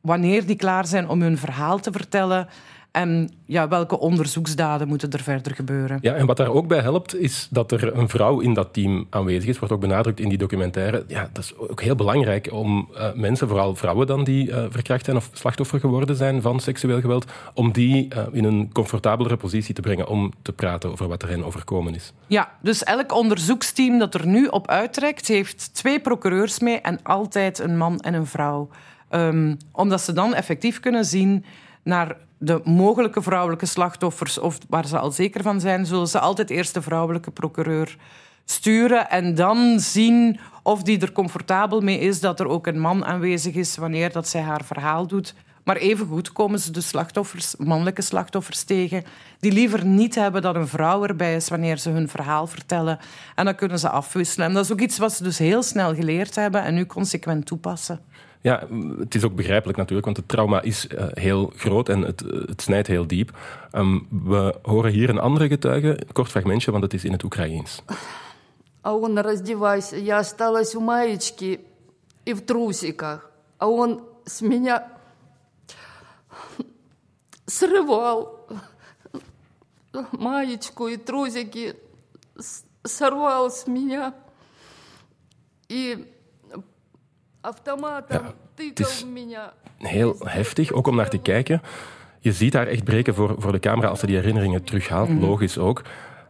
wanneer 0.00 0.46
die 0.46 0.56
klaar 0.56 0.86
zijn 0.86 1.08
om 1.08 1.22
hun 1.22 1.38
verhaal 1.38 1.78
te 1.78 1.92
vertellen 1.92 2.48
en 2.90 3.30
ja, 3.44 3.68
welke 3.68 3.98
onderzoeksdaden 3.98 4.88
moeten 4.88 5.10
er 5.10 5.22
verder 5.22 5.54
gebeuren? 5.54 5.98
Ja, 6.00 6.14
en 6.14 6.26
wat 6.26 6.36
daar 6.36 6.52
ook 6.52 6.68
bij 6.68 6.80
helpt, 6.80 7.16
is 7.16 7.48
dat 7.50 7.72
er 7.72 7.96
een 7.96 8.08
vrouw 8.08 8.40
in 8.40 8.54
dat 8.54 8.72
team 8.72 9.06
aanwezig 9.10 9.48
is. 9.48 9.58
Wordt 9.58 9.74
ook 9.74 9.80
benadrukt 9.80 10.20
in 10.20 10.28
die 10.28 10.38
documentaire. 10.38 11.04
Ja, 11.08 11.30
dat 11.32 11.44
is 11.44 11.56
ook 11.56 11.82
heel 11.82 11.94
belangrijk 11.94 12.52
om 12.52 12.88
uh, 12.92 13.12
mensen, 13.14 13.48
vooral 13.48 13.74
vrouwen 13.74 14.06
dan 14.06 14.24
die 14.24 14.48
uh, 14.48 14.64
verkracht 14.68 15.04
zijn 15.04 15.16
of 15.16 15.30
slachtoffer 15.32 15.80
geworden 15.80 16.16
zijn 16.16 16.42
van 16.42 16.60
seksueel 16.60 17.00
geweld, 17.00 17.32
om 17.54 17.72
die 17.72 18.08
uh, 18.14 18.22
in 18.32 18.44
een 18.44 18.72
comfortabelere 18.72 19.36
positie 19.36 19.74
te 19.74 19.80
brengen 19.80 20.08
om 20.08 20.32
te 20.42 20.52
praten 20.52 20.90
over 20.90 21.08
wat 21.08 21.22
er 21.22 21.28
hen 21.28 21.44
overkomen 21.44 21.94
is. 21.94 22.12
Ja, 22.26 22.50
dus 22.62 22.84
elk 22.84 23.14
onderzoeksteam 23.14 23.98
dat 23.98 24.14
er 24.14 24.26
nu 24.26 24.46
op 24.46 24.68
uittrekt, 24.68 25.26
heeft 25.28 25.74
twee 25.74 26.00
procureurs 26.00 26.58
mee 26.58 26.80
en 26.80 27.02
altijd 27.02 27.58
een 27.58 27.76
man 27.76 28.00
en 28.00 28.14
een 28.14 28.26
vrouw. 28.26 28.68
Um, 29.10 29.56
omdat 29.72 30.00
ze 30.00 30.12
dan 30.12 30.34
effectief 30.34 30.80
kunnen 30.80 31.04
zien 31.04 31.44
naar 31.82 32.16
de 32.38 32.60
mogelijke 32.64 33.22
vrouwelijke 33.22 33.66
slachtoffers, 33.66 34.38
of 34.38 34.58
waar 34.68 34.86
ze 34.86 34.98
al 34.98 35.10
zeker 35.10 35.42
van 35.42 35.60
zijn, 35.60 35.86
zullen 35.86 36.08
ze 36.08 36.18
altijd 36.18 36.50
eerst 36.50 36.74
de 36.74 36.82
vrouwelijke 36.82 37.30
procureur 37.30 37.96
sturen 38.44 39.10
en 39.10 39.34
dan 39.34 39.80
zien 39.80 40.40
of 40.62 40.82
die 40.82 41.00
er 41.00 41.12
comfortabel 41.12 41.80
mee 41.80 41.98
is 41.98 42.20
dat 42.20 42.40
er 42.40 42.48
ook 42.48 42.66
een 42.66 42.80
man 42.80 43.04
aanwezig 43.04 43.54
is 43.54 43.76
wanneer 43.76 44.12
dat 44.12 44.28
zij 44.28 44.40
haar 44.40 44.64
verhaal 44.64 45.06
doet. 45.06 45.34
Maar 45.64 45.76
evengoed 45.76 46.32
komen 46.32 46.58
ze 46.58 46.70
de 46.70 46.80
slachtoffers, 46.80 47.54
mannelijke 47.56 48.02
slachtoffers 48.02 48.62
tegen, 48.62 49.04
die 49.40 49.52
liever 49.52 49.84
niet 49.84 50.14
hebben 50.14 50.42
dat 50.42 50.54
een 50.54 50.68
vrouw 50.68 51.04
erbij 51.04 51.34
is 51.34 51.48
wanneer 51.48 51.78
ze 51.78 51.90
hun 51.90 52.08
verhaal 52.08 52.46
vertellen. 52.46 52.98
En 53.34 53.44
dan 53.44 53.54
kunnen 53.54 53.78
ze 53.78 53.88
afwisselen. 53.88 54.46
En 54.46 54.54
dat 54.54 54.64
is 54.64 54.72
ook 54.72 54.80
iets 54.80 54.98
wat 54.98 55.12
ze 55.12 55.22
dus 55.22 55.38
heel 55.38 55.62
snel 55.62 55.94
geleerd 55.94 56.34
hebben 56.34 56.62
en 56.62 56.74
nu 56.74 56.86
consequent 56.86 57.46
toepassen. 57.46 58.00
Ja, 58.41 58.67
het 58.97 59.15
is 59.15 59.23
ook 59.23 59.35
begrijpelijk 59.35 59.77
natuurlijk, 59.77 60.05
want 60.05 60.17
het 60.17 60.27
trauma 60.27 60.61
is 60.61 60.87
uh, 60.87 61.05
heel 61.11 61.51
groot 61.55 61.89
en 61.89 62.01
het, 62.01 62.19
het 62.19 62.61
snijdt 62.61 62.87
heel 62.87 63.07
diep. 63.07 63.37
Um, 63.71 64.07
we 64.09 64.59
horen 64.61 64.91
hier 64.91 65.09
een 65.09 65.19
andere 65.19 65.47
getuige, 65.47 65.87
een 65.87 66.11
kort 66.11 66.29
fragmentje, 66.29 66.71
want 66.71 66.83
het 66.83 66.93
is 66.93 67.03
in 67.03 67.11
het 67.11 67.23
Oekraïens. 67.23 67.81
А 68.81 68.93
он, 68.93 69.17
раздевайся, 69.17 69.95
я 69.95 70.17
осталась 70.17 70.75
у 70.75 70.81
маечки 70.81 71.61
и 72.25 72.33
в 72.33 72.41
трусиках. 72.41 73.31
А 73.57 73.67
он 73.67 74.01
с 74.25 74.41
меня 74.41 74.91
срывал 77.45 78.45
маечку 80.11 80.87
и 80.87 80.97
трусики, 80.97 81.75
сорвал 82.83 83.49
с 83.49 83.67
меня. 83.67 84.13
И 85.69 85.81
автоматом 85.87 86.16
ja, 88.08 88.34
het 88.64 88.78
heel 89.76 90.16
heftig, 90.24 90.72
ook 90.72 90.86
om 90.86 90.96
naar 90.96 91.08
te 91.08 91.18
kijken. 91.18 91.62
Je 92.20 92.32
ziet 92.32 92.52
haar 92.52 92.66
echt 92.66 92.84
breken 92.84 93.14
voor, 93.14 93.34
voor 93.38 93.52
de 93.52 93.58
camera 93.58 93.88
als 93.88 94.00
ze 94.00 94.06
die 94.06 94.16
herinneringen 94.16 94.64
terughaalt, 94.64 95.08
mhm. 95.08 95.20
logisch 95.20 95.58
ook. 95.58 95.82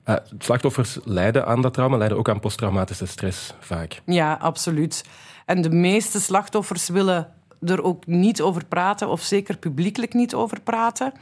Eh, 0.05 0.15
slachtoffers 0.39 0.99
lijden 1.05 1.47
aan 1.47 1.63
dat 1.63 1.75
trauma, 1.75 1.97
lijden 1.97 2.19
ook 2.19 2.29
aan 2.29 2.41
posttraumatische 2.41 3.07
stress 3.07 3.55
vaak. 3.59 4.01
Ja, 4.05 4.33
absoluut. 4.41 5.05
En 5.47 5.63
de 5.63 5.71
meeste 5.71 6.21
slachtoffers 6.21 6.89
willen 6.89 7.33
er 7.61 7.83
ook 7.83 8.07
niet 8.07 8.43
over 8.43 8.65
praten, 8.65 9.09
of 9.09 9.21
zeker 9.21 9.57
publiekelijk 9.57 10.15
niet 10.15 10.35
over 10.35 10.61
praten. 10.61 11.13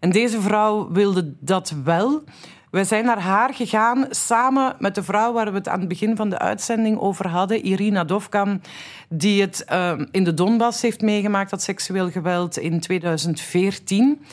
En 0.00 0.10
deze 0.10 0.40
vrouw 0.40 0.90
wilde 0.92 1.34
dat 1.40 1.74
wel. 1.84 2.22
Wij 2.74 2.84
zijn 2.84 3.04
naar 3.04 3.20
haar 3.20 3.54
gegaan 3.54 4.06
samen 4.10 4.76
met 4.78 4.94
de 4.94 5.02
vrouw 5.02 5.32
waar 5.32 5.50
we 5.50 5.58
het 5.58 5.68
aan 5.68 5.78
het 5.78 5.88
begin 5.88 6.16
van 6.16 6.30
de 6.30 6.38
uitzending 6.38 6.98
over 6.98 7.28
hadden, 7.28 7.64
Irina 7.64 8.04
Dovkan, 8.04 8.62
die 9.08 9.40
het 9.40 9.64
uh, 9.72 9.92
in 10.10 10.24
de 10.24 10.34
Donbass 10.34 10.82
heeft 10.82 11.00
meegemaakt, 11.00 11.50
dat 11.50 11.62
seksueel 11.62 12.10
geweld 12.10 12.58
in 12.58 12.80
2014. 12.80 14.24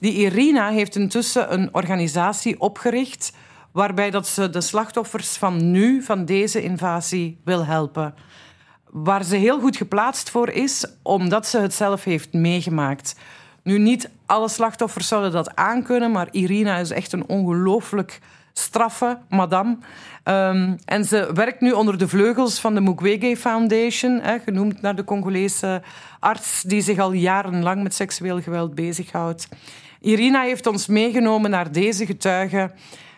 Die 0.00 0.12
Irina 0.12 0.70
heeft 0.70 0.96
intussen 0.96 1.52
een 1.52 1.68
organisatie 1.74 2.60
opgericht 2.60 3.32
waarbij 3.72 4.10
dat 4.10 4.28
ze 4.28 4.50
de 4.50 4.60
slachtoffers 4.60 5.36
van 5.36 5.70
nu, 5.70 6.02
van 6.02 6.24
deze 6.24 6.62
invasie, 6.62 7.40
wil 7.44 7.66
helpen. 7.66 8.14
Waar 8.84 9.24
ze 9.24 9.36
heel 9.36 9.60
goed 9.60 9.76
geplaatst 9.76 10.30
voor 10.30 10.48
is, 10.48 10.86
omdat 11.02 11.46
ze 11.46 11.58
het 11.58 11.74
zelf 11.74 12.04
heeft 12.04 12.32
meegemaakt. 12.32 13.14
Nu, 13.62 13.78
niet 13.78 14.10
alle 14.26 14.48
slachtoffers 14.48 15.08
zouden 15.08 15.32
dat 15.32 15.56
aankunnen, 15.56 16.10
maar 16.10 16.28
Irina 16.30 16.76
is 16.76 16.90
echt 16.90 17.12
een 17.12 17.28
ongelooflijk 17.28 18.20
straffe 18.52 19.18
madame. 19.28 19.76
Um, 20.24 20.76
en 20.84 21.04
ze 21.04 21.30
werkt 21.34 21.60
nu 21.60 21.72
onder 21.72 21.98
de 21.98 22.08
vleugels 22.08 22.60
van 22.60 22.74
de 22.74 22.80
Mukwege 22.80 23.36
Foundation, 23.36 24.20
hè, 24.20 24.38
genoemd 24.38 24.80
naar 24.80 24.96
de 24.96 25.04
Congolese 25.04 25.82
arts 26.20 26.62
die 26.62 26.80
zich 26.80 26.98
al 26.98 27.12
jarenlang 27.12 27.82
met 27.82 27.94
seksueel 27.94 28.40
geweld 28.40 28.74
bezighoudt. 28.74 29.48
Irina 30.00 30.42
heeft 30.42 30.66
ons 30.66 30.86
meegenomen 30.86 31.50
naar 31.50 31.72
deze 31.72 32.06
getuigen. 32.06 32.72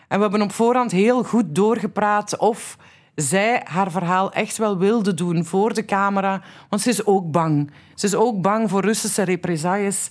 En 0.07 0.19
we 0.19 0.21
hebben 0.21 0.41
op 0.41 0.51
voorhand 0.51 0.91
heel 0.91 1.23
goed 1.23 1.55
doorgepraat 1.55 2.37
of 2.37 2.77
zij 3.15 3.61
haar 3.63 3.91
verhaal 3.91 4.31
echt 4.31 4.57
wel 4.57 4.77
wilde 4.77 5.13
doen 5.13 5.45
voor 5.45 5.73
de 5.73 5.85
camera. 5.85 6.41
Want 6.69 6.81
ze 6.81 6.89
is 6.89 7.05
ook 7.05 7.31
bang. 7.31 7.71
Ze 7.95 8.05
is 8.05 8.15
ook 8.15 8.41
bang 8.41 8.69
voor 8.69 8.81
Russische 8.81 9.23
represailles. 9.23 10.09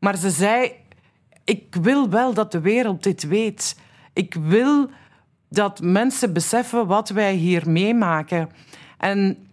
Maar 0.00 0.16
ze 0.16 0.30
zei: 0.30 0.72
Ik 1.44 1.74
wil 1.80 2.08
wel 2.08 2.34
dat 2.34 2.52
de 2.52 2.60
wereld 2.60 3.02
dit 3.02 3.22
weet. 3.22 3.76
Ik 4.12 4.34
wil 4.34 4.90
dat 5.48 5.80
mensen 5.80 6.32
beseffen 6.32 6.86
wat 6.86 7.08
wij 7.08 7.34
hier 7.34 7.70
meemaken. 7.70 8.50
En 8.98 9.48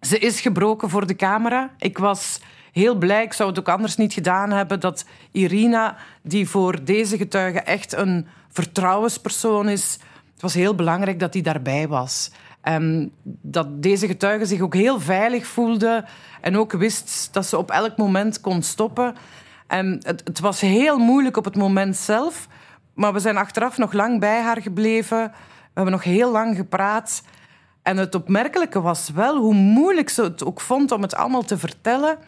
ze 0.00 0.18
is 0.18 0.40
gebroken 0.40 0.88
voor 0.90 1.06
de 1.06 1.16
camera. 1.16 1.70
Ik 1.78 1.98
was 1.98 2.40
heel 2.72 2.94
blij, 2.94 3.22
ik 3.22 3.32
zou 3.32 3.48
het 3.48 3.58
ook 3.58 3.68
anders 3.68 3.96
niet 3.96 4.12
gedaan 4.12 4.50
hebben, 4.50 4.80
dat 4.80 5.04
Irina, 5.30 5.96
die 6.22 6.48
voor 6.48 6.84
deze 6.84 7.16
getuigen 7.16 7.66
echt 7.66 7.92
een 7.92 8.26
vertrouwenspersoon 8.48 9.68
is, 9.68 9.98
het 10.32 10.40
was 10.40 10.54
heel 10.54 10.74
belangrijk 10.74 11.20
dat 11.20 11.32
hij 11.32 11.42
daarbij 11.42 11.88
was. 11.88 12.30
En 12.60 13.12
dat 13.22 13.82
deze 13.82 14.06
getuige 14.06 14.46
zich 14.46 14.60
ook 14.60 14.74
heel 14.74 15.00
veilig 15.00 15.46
voelde 15.46 16.04
en 16.40 16.56
ook 16.56 16.72
wist 16.72 17.28
dat 17.32 17.46
ze 17.46 17.58
op 17.58 17.70
elk 17.70 17.96
moment 17.96 18.40
kon 18.40 18.62
stoppen. 18.62 19.14
Het, 19.78 20.20
het 20.24 20.40
was 20.40 20.60
heel 20.60 20.98
moeilijk 20.98 21.36
op 21.36 21.44
het 21.44 21.56
moment 21.56 21.96
zelf, 21.96 22.48
maar 22.94 23.12
we 23.12 23.18
zijn 23.18 23.36
achteraf 23.36 23.78
nog 23.78 23.92
lang 23.92 24.20
bij 24.20 24.40
haar 24.40 24.62
gebleven. 24.62 25.18
We 25.28 25.70
hebben 25.74 25.92
nog 25.92 26.04
heel 26.04 26.30
lang 26.30 26.56
gepraat. 26.56 27.22
En 27.82 27.96
het 27.96 28.14
opmerkelijke 28.14 28.80
was 28.80 29.10
wel 29.10 29.36
hoe 29.36 29.54
moeilijk 29.54 30.08
ze 30.08 30.22
het 30.22 30.44
ook 30.44 30.60
vond 30.60 30.92
om 30.92 31.02
het 31.02 31.14
allemaal 31.14 31.42
te 31.42 31.58
vertellen 31.58 32.18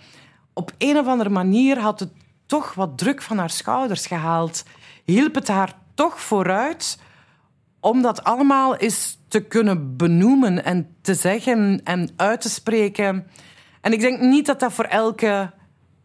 op 0.52 0.72
een 0.78 0.98
of 0.98 1.06
andere 1.06 1.30
manier 1.30 1.78
had 1.78 2.00
het 2.00 2.12
toch 2.46 2.74
wat 2.74 2.98
druk 2.98 3.22
van 3.22 3.38
haar 3.38 3.50
schouders 3.50 4.06
gehaald. 4.06 4.64
Hielp 5.04 5.34
het 5.34 5.48
haar 5.48 5.74
toch 5.94 6.20
vooruit 6.20 6.98
om 7.80 8.02
dat 8.02 8.24
allemaal 8.24 8.76
eens 8.76 9.18
te 9.28 9.40
kunnen 9.40 9.96
benoemen 9.96 10.64
en 10.64 10.96
te 11.00 11.14
zeggen 11.14 11.80
en 11.84 12.10
uit 12.16 12.40
te 12.40 12.48
spreken. 12.48 13.26
En 13.80 13.92
ik 13.92 14.00
denk 14.00 14.20
niet 14.20 14.46
dat 14.46 14.60
dat 14.60 14.72
voor 14.72 14.84
elke 14.84 15.52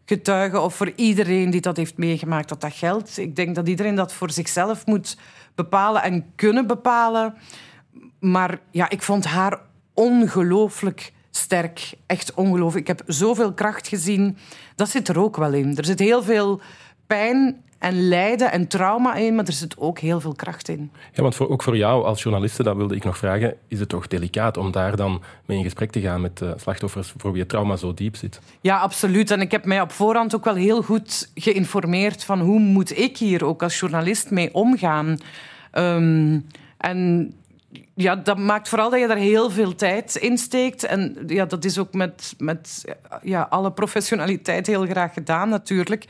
getuige 0.08 0.60
of 0.60 0.74
voor 0.74 0.92
iedereen 0.96 1.50
die 1.50 1.60
dat 1.60 1.76
heeft 1.76 1.96
meegemaakt, 1.96 2.48
dat 2.48 2.60
dat 2.60 2.72
geldt. 2.72 3.18
Ik 3.18 3.36
denk 3.36 3.54
dat 3.54 3.68
iedereen 3.68 3.94
dat 3.94 4.12
voor 4.12 4.30
zichzelf 4.30 4.86
moet 4.86 5.16
bepalen 5.54 6.02
en 6.02 6.32
kunnen 6.34 6.66
bepalen. 6.66 7.34
Maar 8.20 8.58
ja, 8.70 8.90
ik 8.90 9.02
vond 9.02 9.24
haar 9.24 9.60
ongelooflijk 9.94 11.12
sterk. 11.30 11.92
Echt 12.06 12.34
ongelooflijk. 12.34 12.88
Ik 12.88 12.96
heb 12.96 13.02
zoveel 13.12 13.52
kracht 13.52 13.88
gezien. 13.88 14.36
Dat 14.74 14.88
zit 14.88 15.08
er 15.08 15.18
ook 15.18 15.36
wel 15.36 15.52
in. 15.52 15.76
Er 15.76 15.84
zit 15.84 15.98
heel 15.98 16.22
veel 16.22 16.60
pijn 17.06 17.62
en 17.78 18.08
lijden 18.08 18.52
en 18.52 18.68
trauma 18.68 19.14
in, 19.14 19.34
maar 19.34 19.44
er 19.44 19.52
zit 19.52 19.78
ook 19.78 19.98
heel 19.98 20.20
veel 20.20 20.34
kracht 20.34 20.68
in. 20.68 20.90
Ja, 21.12 21.22
want 21.22 21.34
voor, 21.34 21.48
ook 21.48 21.62
voor 21.62 21.76
jou 21.76 22.04
als 22.04 22.22
journaliste, 22.22 22.62
dat 22.62 22.76
wilde 22.76 22.96
ik 22.96 23.04
nog 23.04 23.18
vragen, 23.18 23.54
is 23.68 23.80
het 23.80 23.88
toch 23.88 24.06
delicaat 24.06 24.56
om 24.56 24.70
daar 24.70 24.96
dan 24.96 25.22
mee 25.46 25.58
in 25.58 25.64
gesprek 25.64 25.90
te 25.90 26.00
gaan 26.00 26.20
met 26.20 26.40
uh, 26.40 26.50
slachtoffers 26.56 27.14
voor 27.16 27.32
wie 27.32 27.40
het 27.40 27.50
trauma 27.50 27.76
zo 27.76 27.94
diep 27.94 28.16
zit? 28.16 28.40
Ja, 28.60 28.78
absoluut. 28.78 29.30
En 29.30 29.40
ik 29.40 29.50
heb 29.50 29.64
mij 29.64 29.80
op 29.80 29.92
voorhand 29.92 30.34
ook 30.34 30.44
wel 30.44 30.54
heel 30.54 30.82
goed 30.82 31.30
geïnformeerd 31.34 32.24
van 32.24 32.40
hoe 32.40 32.60
moet 32.60 32.98
ik 32.98 33.16
hier 33.16 33.44
ook 33.44 33.62
als 33.62 33.78
journalist 33.78 34.30
mee 34.30 34.54
omgaan. 34.54 35.16
Um, 35.72 36.46
en 36.78 37.32
ja, 37.94 38.16
dat 38.16 38.38
maakt 38.38 38.68
vooral 38.68 38.90
dat 38.90 39.00
je 39.00 39.06
daar 39.06 39.16
heel 39.16 39.50
veel 39.50 39.74
tijd 39.74 40.16
in 40.16 40.38
steekt. 40.38 40.84
En 40.84 41.16
ja, 41.26 41.44
dat 41.44 41.64
is 41.64 41.78
ook 41.78 41.92
met, 41.92 42.34
met 42.38 42.84
ja, 43.22 43.46
alle 43.50 43.72
professionaliteit 43.72 44.66
heel 44.66 44.86
graag 44.86 45.14
gedaan, 45.14 45.48
natuurlijk. 45.48 46.04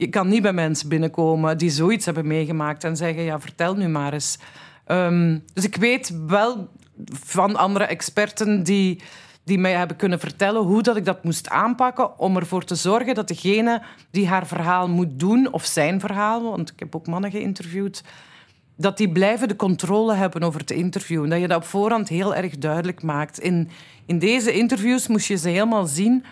Je 0.00 0.08
kan 0.08 0.28
niet 0.28 0.42
bij 0.42 0.52
mensen 0.52 0.88
binnenkomen 0.88 1.58
die 1.58 1.70
zoiets 1.70 2.04
hebben 2.04 2.26
meegemaakt 2.26 2.84
en 2.84 2.96
zeggen: 2.96 3.22
ja, 3.22 3.40
vertel 3.40 3.74
nu 3.74 3.88
maar 3.88 4.12
eens. 4.12 4.38
Um, 4.86 5.44
dus 5.52 5.64
ik 5.64 5.76
weet 5.76 6.12
wel 6.26 6.68
van 7.12 7.56
andere 7.56 7.84
experten 7.84 8.62
die, 8.62 9.02
die 9.44 9.58
mij 9.58 9.72
hebben 9.72 9.96
kunnen 9.96 10.20
vertellen 10.20 10.62
hoe 10.62 10.82
dat 10.82 10.96
ik 10.96 11.04
dat 11.04 11.24
moest 11.24 11.48
aanpakken 11.48 12.18
om 12.18 12.36
ervoor 12.36 12.64
te 12.64 12.74
zorgen 12.74 13.14
dat 13.14 13.28
degene 13.28 13.82
die 14.10 14.28
haar 14.28 14.46
verhaal 14.46 14.88
moet 14.88 15.18
doen, 15.18 15.52
of 15.52 15.64
zijn 15.64 16.00
verhaal, 16.00 16.42
want 16.42 16.70
ik 16.70 16.78
heb 16.78 16.96
ook 16.96 17.06
mannen 17.06 17.30
geïnterviewd, 17.30 18.04
dat 18.76 18.96
die 18.96 19.12
blijven 19.12 19.48
de 19.48 19.56
controle 19.56 20.14
hebben 20.14 20.42
over 20.42 20.60
het 20.60 20.70
interview. 20.70 21.30
Dat 21.30 21.40
je 21.40 21.48
dat 21.48 21.56
op 21.56 21.64
voorhand 21.64 22.08
heel 22.08 22.34
erg 22.34 22.58
duidelijk 22.58 23.02
maakt. 23.02 23.38
In, 23.38 23.68
in 24.06 24.18
deze 24.18 24.52
interviews 24.52 25.06
moest 25.06 25.26
je 25.26 25.36
ze 25.36 25.48
helemaal 25.48 25.86
zien. 25.86 26.24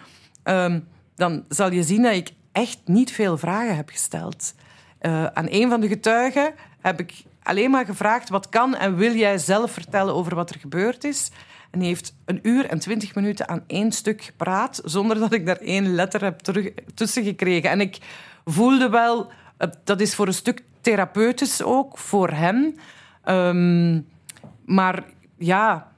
Um, 0.45 0.85
dan 1.15 1.45
zal 1.49 1.73
je 1.73 1.83
zien 1.83 2.03
dat 2.03 2.15
ik 2.15 2.37
echt 2.59 2.79
niet 2.85 3.13
veel 3.13 3.39
vragen 3.39 3.77
heb 3.77 3.89
gesteld. 3.89 4.55
Uh, 5.03 5.25
aan 5.25 5.47
een 5.49 5.69
van 5.69 5.81
de 5.81 5.89
getuigen 5.89 6.55
heb 6.81 7.01
ik 7.01 7.13
alleen 7.43 7.71
maar 7.71 7.85
gevraagd... 7.85 8.29
wat 8.29 8.49
kan 8.49 8.75
en 8.75 8.97
wil 8.97 9.13
jij 9.13 9.39
zelf 9.39 9.71
vertellen 9.71 10.15
over 10.15 10.35
wat 10.35 10.51
er 10.51 10.61
gebeurd 10.61 11.05
is? 11.05 11.31
En 11.71 11.79
hij 11.79 11.89
heeft 11.89 12.15
een 12.25 12.41
uur 12.43 12.67
en 12.67 12.79
twintig 12.79 13.15
minuten 13.15 13.49
aan 13.49 13.65
één 13.67 13.93
stuk 13.93 14.23
gepraat... 14.23 14.81
zonder 14.85 15.19
dat 15.19 15.33
ik 15.33 15.47
daar 15.47 15.57
één 15.57 15.95
letter 15.95 16.23
heb 16.23 16.39
terug, 16.39 16.71
tussen 16.95 17.25
gekregen. 17.25 17.71
En 17.71 17.81
ik 17.81 17.99
voelde 18.45 18.89
wel... 18.89 19.31
Dat 19.85 20.01
is 20.01 20.15
voor 20.15 20.27
een 20.27 20.35
stuk 20.35 20.63
therapeutisch 20.81 21.63
ook 21.63 21.99
voor 21.99 22.31
hen. 22.31 22.77
Um, 23.29 24.07
maar 24.65 25.05
ja, 25.39 25.93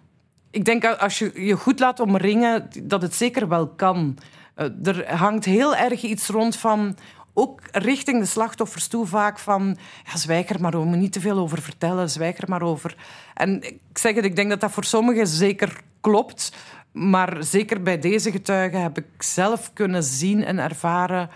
ik 0.51 0.65
denk 0.65 0.85
als 0.85 1.19
je 1.19 1.45
je 1.47 1.57
goed 1.57 1.81
laat 1.81 2.01
omringen, 2.01 2.69
dat 2.83 3.03
het 3.03 3.15
zeker 3.15 3.49
wel 3.49 3.69
kan. 3.69 4.19
Uh, 4.61 4.87
er 4.87 5.17
hangt 5.17 5.45
heel 5.45 5.77
erg 5.77 6.03
iets 6.03 6.29
rond 6.29 6.57
van 6.57 6.97
ook 7.35 7.61
richting 7.73 8.21
de 8.21 8.27
slachtoffers 8.27 8.87
toe 8.87 9.07
vaak 9.07 9.39
van... 9.39 9.77
Ja, 10.05 10.17
zwijg 10.17 10.49
er 10.49 10.61
maar 10.61 10.75
over, 10.75 10.97
niet 10.97 11.13
te 11.13 11.21
veel 11.21 11.39
over 11.39 11.63
vertellen, 11.63 12.11
zwijg 12.11 12.39
er 12.39 12.49
maar 12.49 12.63
over. 12.63 12.97
En 13.35 13.63
ik 13.63 13.99
zeg 13.99 14.15
het, 14.15 14.25
ik 14.25 14.37
denk 14.37 14.51
dat 14.51 14.61
dat 14.61 14.73
voor 14.73 14.85
sommigen 14.85 15.27
zeker 15.27 15.81
klopt. 16.01 16.53
Maar 16.93 17.37
zeker 17.45 17.83
bij 17.83 17.99
deze 17.99 18.31
getuigen 18.31 18.83
heb 18.83 18.99
ik 18.99 19.23
zelf 19.23 19.73
kunnen 19.73 20.03
zien 20.03 20.45
en 20.45 20.59
ervaren 20.59 21.31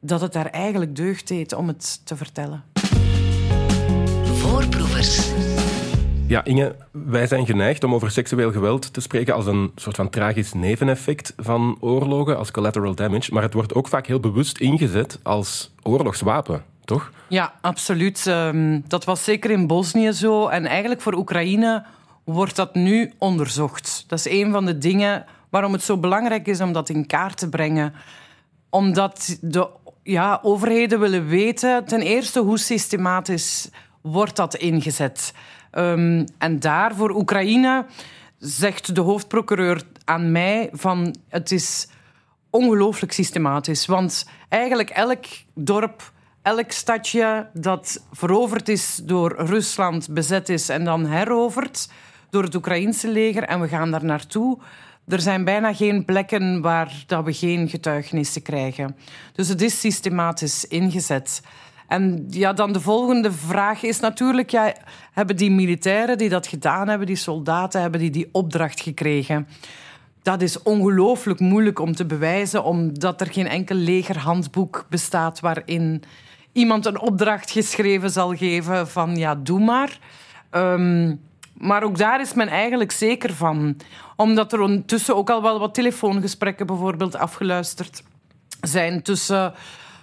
dat 0.00 0.20
het 0.20 0.32
daar 0.32 0.50
eigenlijk 0.50 0.96
deugd 0.96 1.28
deed 1.28 1.52
om 1.52 1.68
het 1.68 2.06
te 2.06 2.16
vertellen. 2.16 2.64
Voorproevers. 4.24 5.35
Ja, 6.28 6.44
Inge, 6.44 6.76
wij 6.90 7.26
zijn 7.26 7.46
geneigd 7.46 7.84
om 7.84 7.94
over 7.94 8.10
seksueel 8.10 8.52
geweld 8.52 8.92
te 8.92 9.00
spreken 9.00 9.34
als 9.34 9.46
een 9.46 9.72
soort 9.74 9.96
van 9.96 10.10
tragisch 10.10 10.52
neveneffect 10.52 11.32
van 11.36 11.76
oorlogen, 11.80 12.38
als 12.38 12.50
collateral 12.50 12.94
damage. 12.94 13.32
Maar 13.32 13.42
het 13.42 13.52
wordt 13.52 13.74
ook 13.74 13.88
vaak 13.88 14.06
heel 14.06 14.20
bewust 14.20 14.58
ingezet 14.58 15.18
als 15.22 15.70
oorlogswapen, 15.82 16.64
toch? 16.84 17.12
Ja, 17.28 17.54
absoluut. 17.60 18.26
Ehm, 18.26 18.80
dat 18.88 19.04
was 19.04 19.24
zeker 19.24 19.50
in 19.50 19.66
Bosnië 19.66 20.12
zo. 20.12 20.48
En 20.48 20.66
eigenlijk 20.66 21.00
voor 21.00 21.14
Oekraïne 21.14 21.84
wordt 22.24 22.56
dat 22.56 22.74
nu 22.74 23.12
onderzocht. 23.18 24.04
Dat 24.06 24.18
is 24.18 24.28
een 24.28 24.52
van 24.52 24.66
de 24.66 24.78
dingen 24.78 25.24
waarom 25.48 25.72
het 25.72 25.82
zo 25.82 25.96
belangrijk 25.96 26.46
is 26.46 26.60
om 26.60 26.72
dat 26.72 26.88
in 26.88 27.06
kaart 27.06 27.38
te 27.38 27.48
brengen. 27.48 27.92
Omdat 28.70 29.38
de 29.40 29.68
ja, 30.02 30.38
overheden 30.42 31.00
willen 31.00 31.26
weten, 31.26 31.84
ten 31.84 32.00
eerste, 32.00 32.40
hoe 32.40 32.58
systematisch 32.58 33.70
wordt 34.00 34.36
dat 34.36 34.54
ingezet. 34.54 35.32
Um, 35.78 36.24
en 36.38 36.60
daar 36.60 36.94
voor 36.94 37.10
Oekraïne 37.10 37.86
zegt 38.38 38.94
de 38.94 39.00
hoofdprocureur 39.00 39.82
aan 40.04 40.32
mij 40.32 40.68
van 40.72 41.16
het 41.28 41.52
is 41.52 41.88
ongelooflijk 42.50 43.12
systematisch. 43.12 43.86
Want 43.86 44.28
eigenlijk 44.48 44.90
elk 44.90 45.24
dorp, 45.54 46.12
elk 46.42 46.70
stadje 46.70 47.48
dat 47.52 48.06
veroverd 48.12 48.68
is 48.68 49.00
door 49.04 49.34
Rusland, 49.38 50.08
bezet 50.10 50.48
is 50.48 50.68
en 50.68 50.84
dan 50.84 51.06
heroverd 51.06 51.88
door 52.30 52.42
het 52.42 52.54
Oekraïnse 52.54 53.08
leger 53.08 53.42
en 53.42 53.60
we 53.60 53.68
gaan 53.68 53.90
daar 53.90 54.04
naartoe. 54.04 54.58
Er 55.08 55.20
zijn 55.20 55.44
bijna 55.44 55.74
geen 55.74 56.04
plekken 56.04 56.60
waar 56.60 57.04
dat 57.06 57.24
we 57.24 57.32
geen 57.32 57.68
getuigenissen 57.68 58.42
krijgen. 58.42 58.96
Dus 59.32 59.48
het 59.48 59.62
is 59.62 59.80
systematisch 59.80 60.64
ingezet. 60.64 61.42
En 61.88 62.26
ja, 62.30 62.52
dan 62.52 62.72
de 62.72 62.80
volgende 62.80 63.32
vraag 63.32 63.82
is 63.82 64.00
natuurlijk... 64.00 64.50
Ja, 64.50 64.74
hebben 65.12 65.36
die 65.36 65.50
militairen 65.50 66.18
die 66.18 66.28
dat 66.28 66.46
gedaan 66.46 66.88
hebben, 66.88 67.06
die 67.06 67.16
soldaten, 67.16 67.80
hebben 67.80 68.00
die 68.00 68.10
die 68.10 68.28
opdracht 68.32 68.80
gekregen? 68.80 69.48
Dat 70.22 70.42
is 70.42 70.62
ongelooflijk 70.62 71.40
moeilijk 71.40 71.78
om 71.78 71.94
te 71.94 72.06
bewijzen, 72.06 72.64
omdat 72.64 73.20
er 73.20 73.32
geen 73.32 73.48
enkel 73.48 73.76
legerhandboek 73.76 74.86
bestaat 74.88 75.40
waarin 75.40 76.02
iemand 76.52 76.86
een 76.86 77.00
opdracht 77.00 77.50
geschreven 77.50 78.10
zal 78.10 78.36
geven 78.36 78.88
van 78.88 79.16
ja, 79.16 79.34
doe 79.34 79.60
maar. 79.60 79.98
Um, 80.50 81.20
maar 81.58 81.82
ook 81.82 81.98
daar 81.98 82.20
is 82.20 82.34
men 82.34 82.48
eigenlijk 82.48 82.92
zeker 82.92 83.34
van. 83.34 83.76
Omdat 84.16 84.52
er 84.52 84.60
ondertussen 84.60 85.16
ook 85.16 85.30
al 85.30 85.42
wel 85.42 85.58
wat 85.58 85.74
telefoongesprekken 85.74 86.66
bijvoorbeeld 86.66 87.16
afgeluisterd 87.16 88.02
zijn 88.60 89.02
tussen 89.02 89.54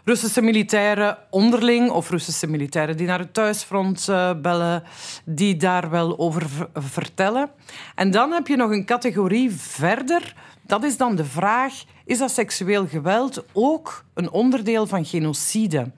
Russische 0.05 0.41
militairen 0.41 1.17
onderling 1.29 1.89
of 1.89 2.09
Russische 2.09 2.47
militairen 2.47 2.97
die 2.97 3.07
naar 3.07 3.19
het 3.19 3.33
thuisfront 3.33 4.07
uh, 4.09 4.31
bellen, 4.41 4.83
die 5.25 5.55
daar 5.55 5.89
wel 5.89 6.19
over 6.19 6.69
vertellen. 6.73 7.49
En 7.95 8.11
dan 8.11 8.31
heb 8.31 8.47
je 8.47 8.55
nog 8.55 8.71
een 8.71 8.85
categorie 8.85 9.51
verder. 9.51 10.35
Dat 10.61 10.83
is 10.83 10.97
dan 10.97 11.15
de 11.15 11.25
vraag: 11.25 11.73
is 12.05 12.17
dat 12.17 12.31
seksueel 12.31 12.87
geweld 12.87 13.45
ook 13.51 14.03
een 14.13 14.31
onderdeel 14.31 14.87
van 14.87 15.05
genocide? 15.05 15.91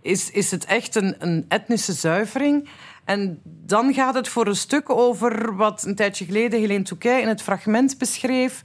Is, 0.00 0.30
is 0.30 0.50
het 0.50 0.64
echt 0.64 0.94
een, 0.94 1.14
een 1.18 1.44
etnische 1.48 1.92
zuivering? 1.92 2.68
En 3.04 3.40
dan 3.44 3.94
gaat 3.94 4.14
het 4.14 4.28
voor 4.28 4.46
een 4.46 4.56
stuk 4.56 4.90
over 4.90 5.56
wat 5.56 5.84
een 5.84 5.94
tijdje 5.94 6.24
geleden 6.24 6.60
Helene 6.60 6.84
Touquet 6.84 7.22
in 7.22 7.28
het 7.28 7.42
fragment 7.42 7.98
beschreef. 7.98 8.62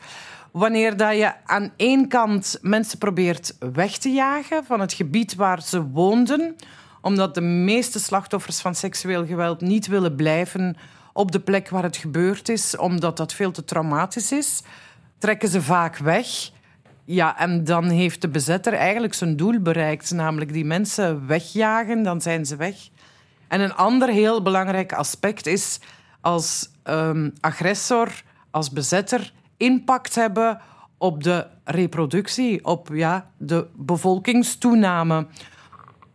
Wanneer 0.51 0.97
dat 0.97 1.15
je 1.17 1.33
aan 1.45 1.71
één 1.75 2.07
kant 2.07 2.57
mensen 2.61 2.97
probeert 2.97 3.55
weg 3.73 3.97
te 3.97 4.09
jagen 4.09 4.65
van 4.65 4.79
het 4.79 4.93
gebied 4.93 5.35
waar 5.35 5.61
ze 5.61 5.83
woonden, 5.83 6.55
omdat 7.01 7.35
de 7.35 7.41
meeste 7.41 7.99
slachtoffers 7.99 8.61
van 8.61 8.75
seksueel 8.75 9.25
geweld 9.25 9.61
niet 9.61 9.87
willen 9.87 10.15
blijven 10.15 10.77
op 11.13 11.31
de 11.31 11.39
plek 11.39 11.69
waar 11.69 11.83
het 11.83 11.97
gebeurd 11.97 12.49
is, 12.49 12.77
omdat 12.77 13.17
dat 13.17 13.33
veel 13.33 13.51
te 13.51 13.63
traumatisch 13.63 14.31
is, 14.31 14.61
trekken 15.17 15.49
ze 15.49 15.61
vaak 15.61 15.97
weg. 15.97 16.27
Ja, 17.05 17.37
en 17.37 17.63
dan 17.63 17.89
heeft 17.89 18.21
de 18.21 18.29
bezetter 18.29 18.73
eigenlijk 18.73 19.13
zijn 19.13 19.35
doel 19.35 19.59
bereikt, 19.59 20.11
namelijk 20.11 20.53
die 20.53 20.65
mensen 20.65 21.27
wegjagen, 21.27 22.03
dan 22.03 22.21
zijn 22.21 22.45
ze 22.45 22.55
weg. 22.55 22.75
En 23.47 23.61
een 23.61 23.73
ander 23.73 24.09
heel 24.09 24.41
belangrijk 24.41 24.93
aspect 24.93 25.45
is 25.45 25.79
als 26.21 26.69
um, 26.83 27.33
agressor, 27.39 28.09
als 28.51 28.71
bezetter, 28.71 29.33
impact 29.61 30.15
hebben 30.15 30.61
op 30.97 31.23
de 31.23 31.47
reproductie, 31.63 32.65
op 32.65 32.89
ja, 32.93 33.31
de 33.37 33.67
bevolkingstoename. 33.75 35.27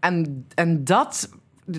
En, 0.01 0.47
en 0.55 0.85
dat, 0.85 1.31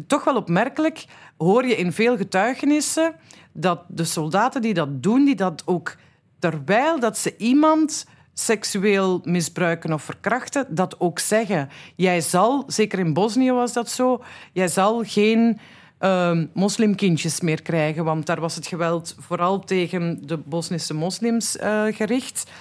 toch 0.07 0.23
wel 0.23 0.35
opmerkelijk, 0.35 1.05
hoor 1.37 1.65
je 1.65 1.75
in 1.75 1.91
veel 1.91 2.17
getuigenissen 2.17 3.15
dat 3.51 3.83
de 3.87 4.03
soldaten 4.03 4.61
die 4.61 4.73
dat 4.73 5.03
doen, 5.03 5.25
die 5.25 5.35
dat 5.35 5.63
ook 5.65 5.95
terwijl 6.39 6.99
dat 6.99 7.17
ze 7.17 7.37
iemand 7.37 8.05
seksueel 8.33 9.21
misbruiken 9.23 9.93
of 9.93 10.03
verkrachten, 10.03 10.65
dat 10.69 10.99
ook 10.99 11.19
zeggen. 11.19 11.69
Jij 11.95 12.21
zal, 12.21 12.63
zeker 12.67 12.99
in 12.99 13.13
Bosnië 13.13 13.51
was 13.51 13.73
dat 13.73 13.89
zo, 13.89 14.23
jij 14.53 14.67
zal 14.67 15.03
geen 15.05 15.59
uh, 15.99 16.39
moslimkindjes 16.53 17.41
meer 17.41 17.61
krijgen, 17.61 18.03
want 18.03 18.25
daar 18.25 18.39
was 18.39 18.55
het 18.55 18.67
geweld 18.67 19.15
vooral 19.19 19.59
tegen 19.59 20.19
de 20.25 20.37
Bosnische 20.37 20.93
moslims 20.93 21.55
uh, 21.55 21.83
gericht. 21.89 22.51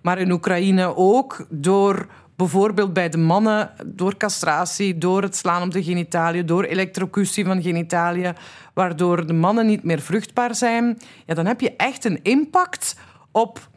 Maar 0.00 0.18
in 0.18 0.30
Oekraïne 0.30 0.96
ook 0.96 1.46
door 1.50 2.06
bijvoorbeeld 2.36 2.92
bij 2.92 3.08
de 3.08 3.18
mannen 3.18 3.70
door 3.86 4.16
castratie, 4.16 4.98
door 4.98 5.22
het 5.22 5.36
slaan 5.36 5.62
op 5.62 5.72
de 5.72 5.82
genitaliën, 5.82 6.46
door 6.46 6.64
elektrocutie 6.64 7.44
van 7.44 7.62
genitaliën, 7.62 8.34
waardoor 8.74 9.26
de 9.26 9.32
mannen 9.32 9.66
niet 9.66 9.84
meer 9.84 10.00
vruchtbaar 10.00 10.54
zijn, 10.54 10.98
ja, 11.26 11.34
dan 11.34 11.46
heb 11.46 11.60
je 11.60 11.76
echt 11.76 12.04
een 12.04 12.22
impact 12.22 12.96
op 13.32 13.68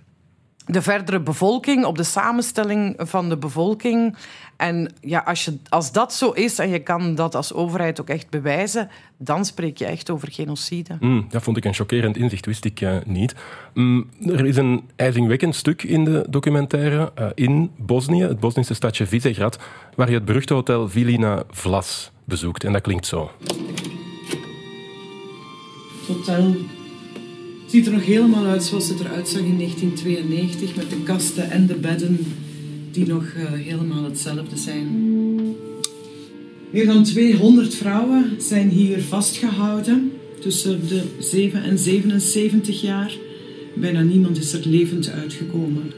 de 0.67 0.81
verdere 0.81 1.19
bevolking, 1.19 1.85
op 1.85 1.97
de 1.97 2.03
samenstelling 2.03 2.95
van 2.97 3.29
de 3.29 3.37
bevolking. 3.37 4.15
En 4.57 4.93
ja, 5.01 5.19
als, 5.19 5.45
je, 5.45 5.57
als 5.69 5.91
dat 5.91 6.13
zo 6.13 6.31
is 6.31 6.59
en 6.59 6.69
je 6.69 6.79
kan 6.79 7.15
dat 7.15 7.35
als 7.35 7.53
overheid 7.53 8.01
ook 8.01 8.09
echt 8.09 8.29
bewijzen, 8.29 8.89
dan 9.17 9.45
spreek 9.45 9.77
je 9.77 9.85
echt 9.85 10.09
over 10.09 10.31
genocide. 10.31 10.97
Mm, 10.99 11.25
dat 11.29 11.43
vond 11.43 11.57
ik 11.57 11.65
een 11.65 11.73
chockerend 11.73 12.17
inzicht, 12.17 12.45
wist 12.45 12.65
ik 12.65 12.81
uh, 12.81 12.97
niet. 13.05 13.35
Mm, 13.73 14.09
er 14.19 14.45
is 14.45 14.57
een 14.57 14.83
ijzingwekkend 14.95 15.55
stuk 15.55 15.83
in 15.83 16.05
de 16.05 16.25
documentaire 16.29 17.11
uh, 17.19 17.27
in 17.35 17.71
Bosnië, 17.77 18.23
het 18.23 18.39
Bosnische 18.39 18.73
stadje 18.73 19.05
Visegrad, 19.05 19.59
waar 19.95 20.09
je 20.09 20.15
het 20.15 20.25
beruchte 20.25 20.53
hotel 20.53 20.89
Vilina 20.89 21.43
Vlas 21.49 22.11
bezoekt. 22.23 22.63
En 22.63 22.73
dat 22.73 22.81
klinkt 22.81 23.05
zo. 23.05 23.31
Het 26.07 26.17
hotel 26.17 26.55
ziet 27.67 27.85
er 27.85 27.91
nog 27.91 28.05
helemaal 28.05 28.45
uit 28.45 28.63
zoals 28.63 28.89
het 28.89 28.99
eruit 28.99 29.27
zag 29.27 29.41
in 29.41 29.57
1992, 29.57 30.75
met 30.75 30.89
de 30.89 31.03
kasten 31.03 31.49
en 31.51 31.65
de 31.65 31.75
bedden 31.75 32.25
die 32.91 33.07
nog 33.07 33.23
uh, 33.23 33.51
helemaal 33.51 34.03
hetzelfde 34.03 34.57
zijn. 34.57 34.87
Meer 36.69 36.85
dan 36.85 37.03
200 37.03 37.75
vrouwen 37.75 38.35
zijn 38.37 38.69
hier 38.69 39.01
vastgehouden 39.01 40.11
tussen 40.39 40.87
de 40.87 41.03
7 41.19 41.63
en 41.63 41.77
77 41.77 42.81
jaar. 42.81 43.13
Bijna 43.75 44.01
niemand 44.01 44.37
is 44.37 44.53
er 44.53 44.67
levend 44.67 45.09
uitgekomen. 45.09 45.91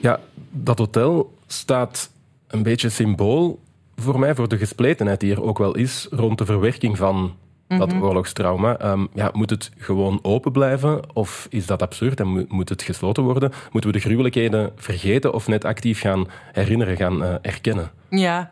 Ja, 0.00 0.20
dat 0.50 0.78
hotel 0.78 1.34
staat 1.46 2.10
een 2.46 2.62
beetje 2.62 2.88
symbool 2.88 3.58
voor 3.96 4.18
mij 4.18 4.34
voor 4.34 4.48
de 4.48 4.58
gespletenheid 4.58 5.20
die 5.20 5.32
er 5.32 5.42
ook 5.42 5.58
wel 5.58 5.74
is 5.74 6.06
rond 6.10 6.38
de 6.38 6.44
verwerking 6.44 6.96
van 6.96 7.34
dat 7.68 7.92
mhm. 7.92 8.02
oorlogstrauma. 8.02 8.76
Ehm, 8.76 9.06
ja, 9.14 9.30
moet 9.32 9.50
het 9.50 9.70
gewoon 9.76 10.18
open 10.22 10.52
blijven 10.52 11.14
of 11.14 11.46
is 11.50 11.66
dat 11.66 11.82
absurd 11.82 12.20
en 12.20 12.46
moet 12.48 12.68
het 12.68 12.82
gesloten 12.82 13.22
worden? 13.22 13.52
Moeten 13.72 13.90
we 13.90 13.96
de 13.96 14.04
gruwelijkheden 14.04 14.72
vergeten 14.76 15.34
of 15.34 15.46
net 15.46 15.64
actief 15.64 16.00
gaan 16.00 16.26
herinneren, 16.52 16.96
gaan 16.96 17.22
uh, 17.22 17.34
erkennen? 17.42 17.90
Ja, 18.08 18.50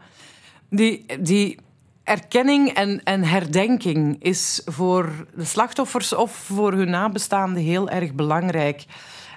die, 0.68 1.04
die 1.20 1.58
erkenning 2.04 2.68
en, 2.68 3.00
en 3.04 3.24
herdenking 3.24 4.16
is 4.22 4.62
voor 4.64 5.26
de 5.34 5.44
slachtoffers 5.44 6.14
of 6.14 6.32
voor 6.32 6.72
hun 6.72 6.90
nabestaanden 6.90 7.62
heel 7.62 7.88
erg 7.88 8.12
belangrijk. 8.12 8.84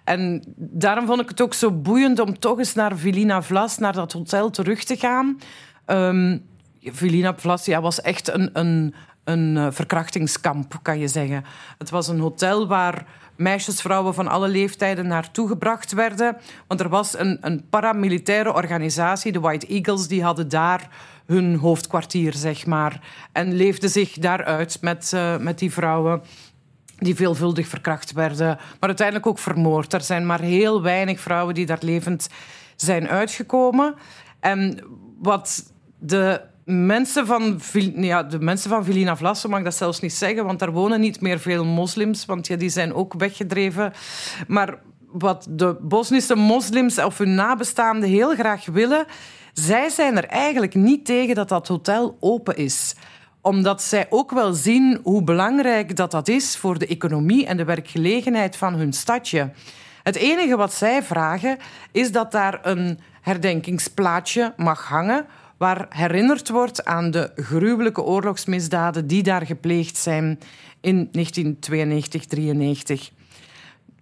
En 0.04 0.44
daarom 0.56 1.06
vond 1.06 1.22
ik 1.22 1.30
het 1.30 1.42
ook 1.42 1.54
zo 1.54 1.72
boeiend 1.72 2.20
om 2.20 2.40
toch 2.40 2.58
eens 2.58 2.74
naar 2.74 2.98
Vilina 2.98 3.42
Vlas, 3.42 3.78
naar 3.78 3.94
dat 3.94 4.12
hotel 4.12 4.50
terug 4.50 4.84
te 4.84 4.96
gaan. 4.96 5.40
Um, 5.86 6.46
Vilina 6.82 7.36
Vlas 7.36 7.66
ja, 7.66 7.82
was 7.82 8.02
echt 8.02 8.34
een, 8.34 8.50
een 8.54 8.94
een 9.26 9.56
uh, 9.56 9.68
verkrachtingskamp, 9.72 10.80
kan 10.82 11.00
je 11.00 11.08
zeggen. 11.08 11.44
Het 11.78 11.90
was 11.90 12.08
een 12.08 12.20
hotel 12.20 12.68
waar 12.68 13.06
meisjes, 13.36 13.82
vrouwen 13.82 14.14
van 14.14 14.28
alle 14.28 14.48
leeftijden 14.48 15.08
naartoe 15.08 15.48
gebracht 15.48 15.94
werden. 15.94 16.38
Want 16.68 16.80
er 16.80 16.90
was 16.90 17.18
een, 17.18 17.38
een 17.42 17.66
paramilitaire 17.70 18.54
organisatie, 18.54 19.32
de 19.32 19.40
White 19.40 19.68
Eagles, 19.68 20.08
die 20.08 20.24
hadden 20.24 20.50
daar 20.50 20.90
hun 21.26 21.56
hoofdkwartier, 21.56 22.34
zeg 22.34 22.66
maar. 22.66 23.02
En 23.32 23.54
leefden 23.54 23.90
zich 23.90 24.12
daaruit 24.12 24.82
met, 24.82 25.12
uh, 25.14 25.38
met 25.38 25.60
die 25.60 25.72
vrouwen 25.72 26.22
die 26.98 27.16
veelvuldig 27.16 27.68
verkracht 27.68 28.12
werden, 28.12 28.58
maar 28.80 28.90
uiteindelijk 28.90 29.28
ook 29.28 29.40
vermoord. 29.40 29.94
Er 29.94 30.02
zijn 30.02 30.26
maar 30.26 30.42
heel 30.42 30.82
weinig 30.82 31.20
vrouwen 31.20 31.54
die 31.54 31.66
daar 31.66 31.78
levend 31.82 32.30
zijn 32.76 33.08
uitgekomen. 33.08 33.96
En 34.40 34.80
wat 35.22 35.74
de 36.00 36.42
mensen 36.66 37.26
van, 37.26 37.60
ja, 37.96 38.24
de 38.24 38.40
mensen 38.40 38.70
van 38.70 38.84
Vilina 38.84 39.16
Vlassen 39.16 39.50
mag 39.50 39.64
dat 39.64 39.76
zelfs 39.76 40.00
niet 40.00 40.14
zeggen, 40.14 40.46
want 40.46 40.60
daar 40.60 40.72
wonen 40.72 41.00
niet 41.00 41.22
meer 41.22 41.40
veel 41.40 41.66
moslims, 41.66 42.26
want 42.26 42.48
ja, 42.48 42.56
die 42.56 42.70
zijn 42.70 42.94
ook 42.94 43.14
weggedreven. 43.14 43.94
Maar 44.48 44.80
wat 45.12 45.48
de 45.50 45.78
Bosnische 45.82 46.36
moslims 46.36 47.00
of 47.00 47.18
hun 47.18 47.36
nabestaanden 47.36 48.10
heel 48.10 48.36
graag 48.36 48.66
willen, 48.66 49.06
zij 49.54 49.90
zijn 49.90 50.18
er 50.18 50.26
eigenlijk 50.26 50.76
niet 50.76 51.06
tegen 51.06 51.36
dat 51.36 51.50
dat 51.50 51.68
hotel 51.68 52.18
open 52.20 52.56
is 52.56 52.96
omdat 53.46 53.82
zij 53.82 54.06
ook 54.10 54.32
wel 54.32 54.54
zien 54.54 55.00
hoe 55.04 55.24
belangrijk 55.24 55.96
dat, 55.96 56.12
dat 56.12 56.28
is 56.28 56.58
voor 56.58 56.80
de 56.80 56.88
economie 56.88 57.46
en 57.46 57.58
de 57.58 57.64
werkgelegenheid 57.64 58.56
van 58.56 58.74
hun 58.74 58.94
stadje. 58.94 59.52
Het 60.04 60.16
enige 60.16 60.56
wat 60.56 60.74
zij 60.74 61.04
vragen 61.04 61.58
is 61.92 62.12
dat 62.12 62.32
daar 62.32 62.60
een 62.62 63.00
herdenkingsplaatje 63.22 64.54
mag 64.58 64.88
hangen 64.88 65.26
waar 65.58 65.86
herinnerd 65.90 66.50
wordt 66.50 66.86
aan 66.86 67.12
de 67.12 67.32
gruwelijke 67.36 68.04
oorlogsmisdaden 68.04 69.08
die 69.08 69.24
daar 69.24 69.46
gepleegd 69.46 69.98
zijn 69.98 70.40
in 70.82 71.10
1992-93. 71.18 73.14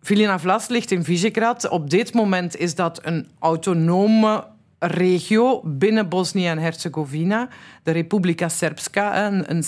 Vilina 0.02 0.40
Vlas 0.40 0.68
ligt 0.68 0.92
in 0.92 1.04
Visegrad. 1.04 1.70
Op 1.70 1.90
dit 1.90 2.14
moment 2.14 2.58
is 2.58 2.76
dat 2.76 3.00
een 3.06 3.28
autonome 3.40 4.48
regio 4.80 5.62
binnen 5.64 6.10
Bosnië 6.10 6.48
en 6.48 6.58
Herzegovina, 6.58 7.48
de 7.84 7.92
Republika 7.92 8.50
Srpska, 8.50 9.26
een, 9.26 9.52
een 9.52 9.64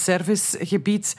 gebied. 0.60 1.15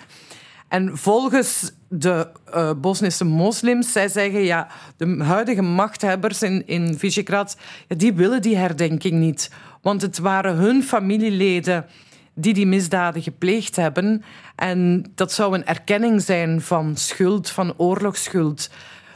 En 0.68 0.96
volgens 0.96 1.72
de 1.88 2.28
uh, 2.54 2.70
Bosnische 2.80 3.24
moslims, 3.24 3.92
zij 3.92 4.08
zeggen 4.08 4.40
ja, 4.40 4.68
de 4.96 5.24
huidige 5.24 5.62
machthebbers 5.62 6.42
in, 6.42 6.66
in 6.66 6.98
Visegrad, 6.98 7.56
die 7.88 8.14
willen 8.14 8.42
die 8.42 8.56
herdenking 8.56 9.14
niet. 9.14 9.50
Want 9.82 10.02
het 10.02 10.18
waren 10.18 10.54
hun 10.54 10.82
familieleden 10.82 11.86
die 12.34 12.54
die 12.54 12.66
misdaden 12.66 13.22
gepleegd 13.22 13.76
hebben. 13.76 14.22
En 14.56 15.04
dat 15.14 15.32
zou 15.32 15.54
een 15.54 15.66
erkenning 15.66 16.22
zijn 16.22 16.60
van 16.60 16.96
schuld, 16.96 17.50
van 17.50 17.74
oorlogsschuld. 17.76 18.70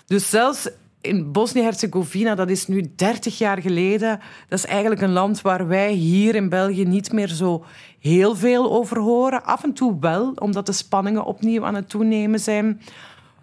Dus 0.06 0.30
zelfs 0.30 0.68
in 1.00 1.32
Bosnië-Herzegovina, 1.32 2.34
dat 2.34 2.50
is 2.50 2.66
nu 2.66 2.92
30 2.96 3.38
jaar 3.38 3.60
geleden. 3.60 4.20
Dat 4.48 4.58
is 4.58 4.66
eigenlijk 4.66 5.00
een 5.00 5.12
land 5.12 5.40
waar 5.40 5.66
wij 5.66 5.92
hier 5.92 6.34
in 6.34 6.48
België 6.48 6.84
niet 6.84 7.12
meer 7.12 7.28
zo 7.28 7.64
heel 7.98 8.36
veel 8.36 8.72
over 8.72 8.98
horen. 8.98 9.44
Af 9.44 9.64
en 9.64 9.72
toe 9.72 9.96
wel, 10.00 10.32
omdat 10.34 10.66
de 10.66 10.72
spanningen 10.72 11.24
opnieuw 11.24 11.64
aan 11.64 11.74
het 11.74 11.88
toenemen 11.88 12.40
zijn. 12.40 12.80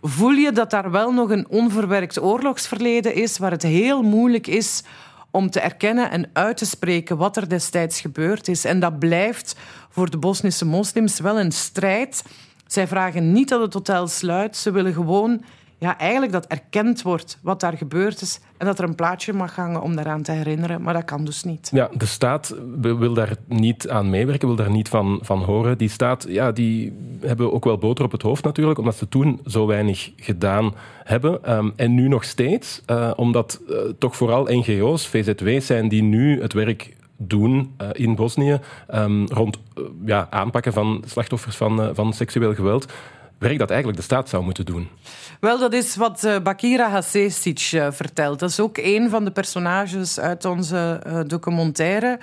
Voel 0.01 0.32
je 0.32 0.51
dat 0.51 0.69
daar 0.69 0.91
wel 0.91 1.12
nog 1.12 1.30
een 1.30 1.47
onverwerkt 1.49 2.21
oorlogsverleden 2.21 3.15
is, 3.15 3.38
waar 3.38 3.51
het 3.51 3.63
heel 3.63 4.01
moeilijk 4.01 4.47
is 4.47 4.84
om 5.31 5.49
te 5.49 5.59
erkennen 5.59 6.11
en 6.11 6.29
uit 6.33 6.57
te 6.57 6.65
spreken 6.65 7.17
wat 7.17 7.37
er 7.37 7.49
destijds 7.49 8.01
gebeurd 8.01 8.47
is. 8.47 8.65
En 8.65 8.79
dat 8.79 8.99
blijft 8.99 9.55
voor 9.89 10.09
de 10.09 10.17
Bosnische 10.17 10.65
moslims 10.65 11.19
wel 11.19 11.39
een 11.39 11.51
strijd. 11.51 12.23
Zij 12.67 12.87
vragen 12.87 13.31
niet 13.31 13.49
dat 13.49 13.61
het 13.61 13.73
hotel 13.73 14.07
sluit. 14.07 14.57
Ze 14.57 14.71
willen 14.71 14.93
gewoon 14.93 15.43
ja, 15.79 15.97
eigenlijk 15.97 16.31
dat 16.31 16.45
erkend 16.45 17.01
wordt 17.01 17.39
wat 17.41 17.59
daar 17.59 17.77
gebeurd 17.77 18.21
is 18.21 18.39
en 18.57 18.65
dat 18.65 18.79
er 18.79 18.85
een 18.85 18.95
plaatje 18.95 19.33
mag 19.33 19.55
hangen 19.55 19.81
om 19.81 19.95
daaraan 19.95 20.21
te 20.21 20.31
herinneren. 20.31 20.81
Maar 20.81 20.93
dat 20.93 21.05
kan 21.05 21.25
dus 21.25 21.43
niet. 21.43 21.69
Ja, 21.73 21.89
de 21.93 22.05
staat 22.05 22.55
wil 22.81 23.13
daar 23.13 23.35
niet 23.47 23.89
aan 23.89 24.09
meewerken, 24.09 24.47
wil 24.47 24.57
daar 24.57 24.71
niet 24.71 24.89
van, 24.89 25.19
van 25.21 25.43
horen. 25.43 25.77
Die 25.77 25.89
staat, 25.89 26.25
ja, 26.29 26.51
die 26.51 26.97
hebben 27.21 27.53
ook 27.53 27.65
wel 27.65 27.77
boter 27.77 28.05
op 28.05 28.11
het 28.11 28.21
hoofd 28.21 28.43
natuurlijk, 28.43 28.79
omdat 28.79 28.95
ze 28.95 29.09
toen 29.09 29.39
zo 29.45 29.65
weinig 29.65 30.11
gedaan 30.15 30.73
hebben. 31.03 31.43
Ehm, 31.43 31.69
en 31.75 31.93
nu 31.93 32.07
nog 32.07 32.23
steeds, 32.23 32.81
uh, 32.87 33.11
omdat 33.15 33.61
uh, 33.69 33.77
toch 33.97 34.15
vooral 34.15 34.47
NGO's, 34.49 35.07
VZW's 35.07 35.65
zijn 35.65 35.87
die 35.87 36.03
nu 36.03 36.41
het 36.41 36.53
werk 36.53 36.95
doen 37.17 37.73
uh, 37.81 37.89
in 37.91 38.15
Bosnië 38.15 38.59
um, 38.93 39.25
rond 39.25 39.57
ja, 40.05 40.27
aanpakken 40.29 40.73
van 40.73 41.03
slachtoffers 41.05 41.55
van, 41.55 41.95
van 41.95 42.13
seksueel 42.13 42.53
geweld 42.53 42.93
werk 43.38 43.58
dat 43.58 43.69
eigenlijk 43.69 44.00
de 44.00 44.06
staat 44.06 44.30
zou 44.30 44.43
moeten 44.43 44.65
doen. 44.65 44.89
Wel, 45.39 45.60
dat 45.60 45.73
is 45.73 45.95
wat 45.95 46.23
uh, 46.23 46.39
Bakira 46.39 46.89
Hasesic 46.89 47.71
uh, 47.73 47.88
vertelt. 47.91 48.39
Dat 48.39 48.50
is 48.50 48.60
ook 48.60 48.78
een 48.78 49.10
van 49.10 49.26
de 49.26 49.32
personages 49.32 50.19
uit 50.19 50.45
onze 50.45 51.02
uh, 51.08 51.19
documentaire. 51.28 52.19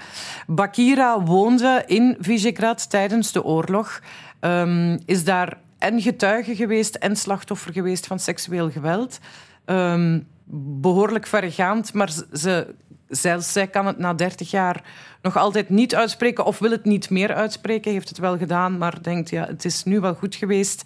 Bakira 0.46 1.22
woonde 1.22 1.83
in 1.87 2.16
Visegrad 2.20 2.90
tijdens 2.90 3.33
de 3.33 3.44
oorlog. 3.44 4.00
Um, 4.40 4.98
is 5.07 5.24
daar 5.24 5.59
en 5.79 6.00
getuige 6.00 6.57
geweest 6.57 6.94
en 6.94 7.16
slachtoffer 7.16 7.72
geweest 7.72 8.07
van 8.07 8.18
seksueel 8.18 8.70
geweld. 8.70 9.18
Um, 9.66 10.27
behoorlijk 10.81 11.27
verregaand, 11.27 11.92
maar 11.92 12.11
ze, 12.33 12.74
zelfs 13.08 13.52
zij 13.52 13.66
kan 13.66 13.86
het 13.86 13.98
na 13.98 14.14
30 14.14 14.50
jaar 14.50 14.82
nog 15.22 15.36
altijd 15.36 15.68
niet 15.68 15.94
uitspreken 15.94 16.44
of 16.44 16.58
wil 16.58 16.70
het 16.70 16.84
niet 16.84 17.10
meer 17.10 17.34
uitspreken. 17.34 17.92
Heeft 17.92 18.08
het 18.08 18.18
wel 18.18 18.38
gedaan, 18.38 18.78
maar 18.78 19.02
denkt 19.02 19.30
ja, 19.30 19.46
het 19.46 19.64
is 19.64 19.84
nu 19.84 20.00
wel 20.00 20.14
goed 20.14 20.34
geweest. 20.34 20.82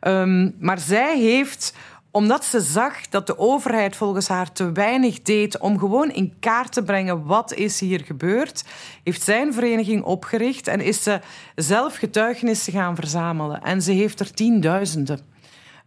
Um, 0.00 0.54
maar 0.58 0.78
zij 0.78 1.18
heeft 1.18 1.74
omdat 2.10 2.44
ze 2.44 2.60
zag 2.60 3.08
dat 3.08 3.26
de 3.26 3.38
overheid 3.38 3.96
volgens 3.96 4.28
haar 4.28 4.52
te 4.52 4.72
weinig 4.72 5.22
deed 5.22 5.58
om 5.58 5.78
gewoon 5.78 6.10
in 6.10 6.34
kaart 6.40 6.72
te 6.72 6.82
brengen 6.82 7.24
wat 7.24 7.54
is 7.54 7.80
hier 7.80 8.00
gebeurd, 8.00 8.64
heeft 9.04 9.22
zij 9.22 9.42
een 9.42 9.52
vereniging 9.52 10.02
opgericht 10.02 10.66
en 10.66 10.80
is 10.80 11.02
ze 11.02 11.20
zelf 11.54 11.96
getuigenissen 11.96 12.72
gaan 12.72 12.94
verzamelen. 12.94 13.62
En 13.62 13.82
ze 13.82 13.92
heeft 13.92 14.20
er 14.20 14.32
tienduizenden. 14.32 15.20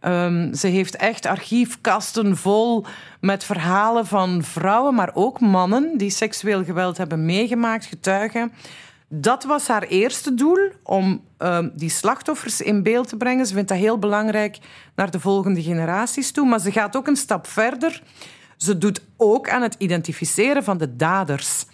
Um, 0.06 0.54
ze 0.54 0.66
heeft 0.66 0.96
echt 0.96 1.26
archiefkasten 1.26 2.36
vol 2.36 2.84
met 3.20 3.44
verhalen 3.44 4.06
van 4.06 4.42
vrouwen, 4.42 4.94
maar 4.94 5.10
ook 5.14 5.40
mannen 5.40 5.98
die 5.98 6.10
seksueel 6.10 6.64
geweld 6.64 6.96
hebben 6.96 7.24
meegemaakt, 7.24 7.84
getuigen. 7.84 8.52
Dat 9.08 9.44
was 9.44 9.68
haar 9.68 9.82
eerste 9.82 10.34
doel, 10.34 10.70
om 10.82 11.24
um, 11.38 11.72
die 11.74 11.90
slachtoffers 11.90 12.60
in 12.60 12.82
beeld 12.82 13.08
te 13.08 13.16
brengen. 13.16 13.46
Ze 13.46 13.54
vindt 13.54 13.68
dat 13.68 13.78
heel 13.78 13.98
belangrijk 13.98 14.58
naar 14.94 15.10
de 15.10 15.20
volgende 15.20 15.62
generaties 15.62 16.30
toe. 16.32 16.46
Maar 16.46 16.60
ze 16.60 16.72
gaat 16.72 16.96
ook 16.96 17.06
een 17.06 17.16
stap 17.16 17.46
verder. 17.46 18.02
Ze 18.56 18.78
doet 18.78 19.00
ook 19.16 19.48
aan 19.48 19.62
het 19.62 19.74
identificeren 19.78 20.64
van 20.64 20.78
de 20.78 20.96
daders. 20.96 21.64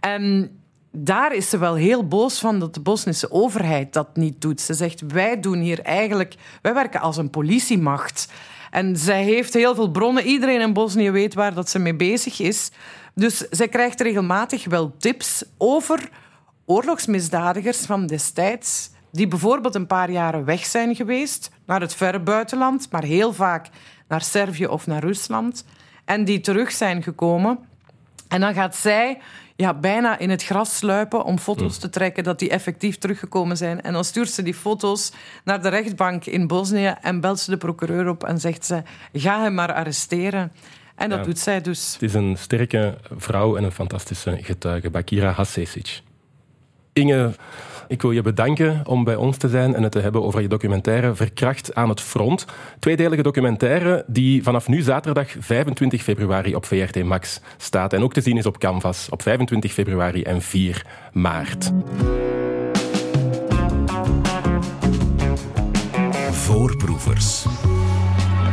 En 0.00 0.50
daar 0.92 1.34
is 1.34 1.50
ze 1.50 1.58
wel 1.58 1.74
heel 1.74 2.08
boos 2.08 2.38
van 2.38 2.58
dat 2.58 2.74
de 2.74 2.80
Bosnische 2.80 3.30
overheid 3.30 3.92
dat 3.92 4.16
niet 4.16 4.40
doet. 4.40 4.60
Ze 4.60 4.74
zegt, 4.74 5.00
wij 5.00 5.40
doen 5.40 5.58
hier 5.58 5.80
eigenlijk... 5.80 6.34
Wij 6.62 6.74
werken 6.74 7.00
als 7.00 7.16
een 7.16 7.30
politiemacht. 7.30 8.32
En 8.70 8.96
zij 8.96 9.22
heeft 9.22 9.54
heel 9.54 9.74
veel 9.74 9.90
bronnen. 9.90 10.24
Iedereen 10.24 10.60
in 10.60 10.72
Bosnië 10.72 11.10
weet 11.10 11.34
waar 11.34 11.54
dat 11.54 11.70
ze 11.70 11.78
mee 11.78 11.94
bezig 11.94 12.40
is. 12.40 12.70
Dus 13.14 13.36
zij 13.36 13.68
krijgt 13.68 14.00
regelmatig 14.00 14.64
wel 14.64 14.94
tips 14.98 15.44
over 15.58 16.08
oorlogsmisdadigers 16.64 17.78
van 17.78 18.06
destijds... 18.06 18.90
die 19.10 19.28
bijvoorbeeld 19.28 19.74
een 19.74 19.86
paar 19.86 20.10
jaren 20.10 20.44
weg 20.44 20.64
zijn 20.64 20.94
geweest 20.94 21.50
naar 21.66 21.80
het 21.80 21.94
verre 21.94 22.20
buitenland, 22.20 22.88
maar 22.90 23.04
heel 23.04 23.32
vaak 23.32 23.68
naar 24.08 24.22
Servië 24.22 24.66
of 24.66 24.86
naar 24.86 25.04
Rusland, 25.04 25.64
en 26.04 26.24
die 26.24 26.40
terug 26.40 26.72
zijn 26.72 27.02
gekomen. 27.02 27.58
En 28.28 28.40
dan 28.40 28.54
gaat 28.54 28.76
zij 28.76 29.18
ja, 29.56 29.74
bijna 29.74 30.18
in 30.18 30.30
het 30.30 30.44
gras 30.44 30.76
sluipen 30.76 31.24
om 31.24 31.38
foto's 31.38 31.78
te 31.78 31.90
trekken 31.90 32.24
dat 32.24 32.38
die 32.38 32.50
effectief 32.50 32.98
teruggekomen 32.98 33.56
zijn. 33.56 33.82
En 33.82 33.92
dan 33.92 34.04
stuurt 34.04 34.30
ze 34.30 34.42
die 34.42 34.54
foto's 34.54 35.12
naar 35.44 35.62
de 35.62 35.68
rechtbank 35.68 36.24
in 36.24 36.46
Bosnië 36.46 36.94
en 37.00 37.20
belt 37.20 37.40
ze 37.40 37.50
de 37.50 37.56
procureur 37.56 38.08
op 38.08 38.24
en 38.24 38.40
zegt 38.40 38.66
ze: 38.66 38.82
ga 39.12 39.42
hem 39.42 39.54
maar 39.54 39.72
arresteren. 39.72 40.52
En 40.94 41.10
dat 41.10 41.24
doet 41.24 41.38
zij 41.38 41.60
dus. 41.60 41.92
Het 41.92 42.02
is 42.02 42.14
een 42.14 42.36
sterke 42.38 42.98
vrouw 43.16 43.56
en 43.56 43.64
een 43.64 43.72
fantastische 43.72 44.38
getuige, 44.42 44.90
Bakira 44.90 45.30
Hasesic. 45.30 46.02
Inge 46.92 47.32
ik 47.92 48.02
wil 48.02 48.10
je 48.10 48.22
bedanken 48.22 48.80
om 48.86 49.04
bij 49.04 49.14
ons 49.14 49.36
te 49.36 49.48
zijn 49.48 49.74
en 49.74 49.82
het 49.82 49.92
te 49.92 49.98
hebben 49.98 50.22
over 50.22 50.40
je 50.40 50.48
documentaire 50.48 51.14
Verkracht 51.14 51.74
aan 51.74 51.88
het 51.88 52.00
front. 52.00 52.44
Tweedelige 52.78 53.22
documentaire 53.22 54.04
die 54.06 54.42
vanaf 54.42 54.68
nu 54.68 54.80
zaterdag 54.80 55.28
25 55.38 56.02
februari 56.02 56.54
op 56.54 56.64
VRT 56.64 57.04
Max 57.04 57.40
staat 57.56 57.92
en 57.92 58.02
ook 58.02 58.12
te 58.12 58.20
zien 58.20 58.36
is 58.36 58.46
op 58.46 58.58
Canvas 58.58 59.08
op 59.10 59.22
25 59.22 59.72
februari 59.72 60.22
en 60.22 60.42
4 60.42 60.86
maart. 61.12 61.72
Voorproevers. 66.30 67.44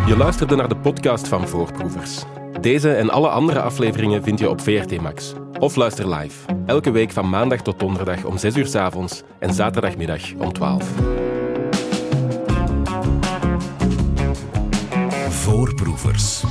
Je 0.07 0.17
luisterde 0.17 0.55
naar 0.55 0.69
de 0.69 0.77
podcast 0.77 1.27
van 1.27 1.47
Voorproevers. 1.47 2.23
Deze 2.62 2.93
en 2.93 3.10
alle 3.10 3.30
andere 3.30 3.62
afleveringen 3.62 4.24
vind 4.24 4.39
je 4.39 4.49
op 4.49 4.62
VRT 4.62 5.01
Max. 5.01 5.34
Of 5.60 5.76
luister 5.76 6.16
live, 6.16 6.53
elke 6.66 6.91
week 6.91 7.12
van 7.12 7.30
maandag 7.30 7.62
tot 7.62 7.80
donderdag 7.80 8.24
om 8.24 8.38
6 8.38 8.55
uur 8.55 8.68
s 8.68 8.76
avonds 8.76 9.24
en 9.39 9.53
zaterdagmiddag 9.53 10.22
om 10.38 10.53
12. 10.53 10.93
Voorproevers. 15.30 16.43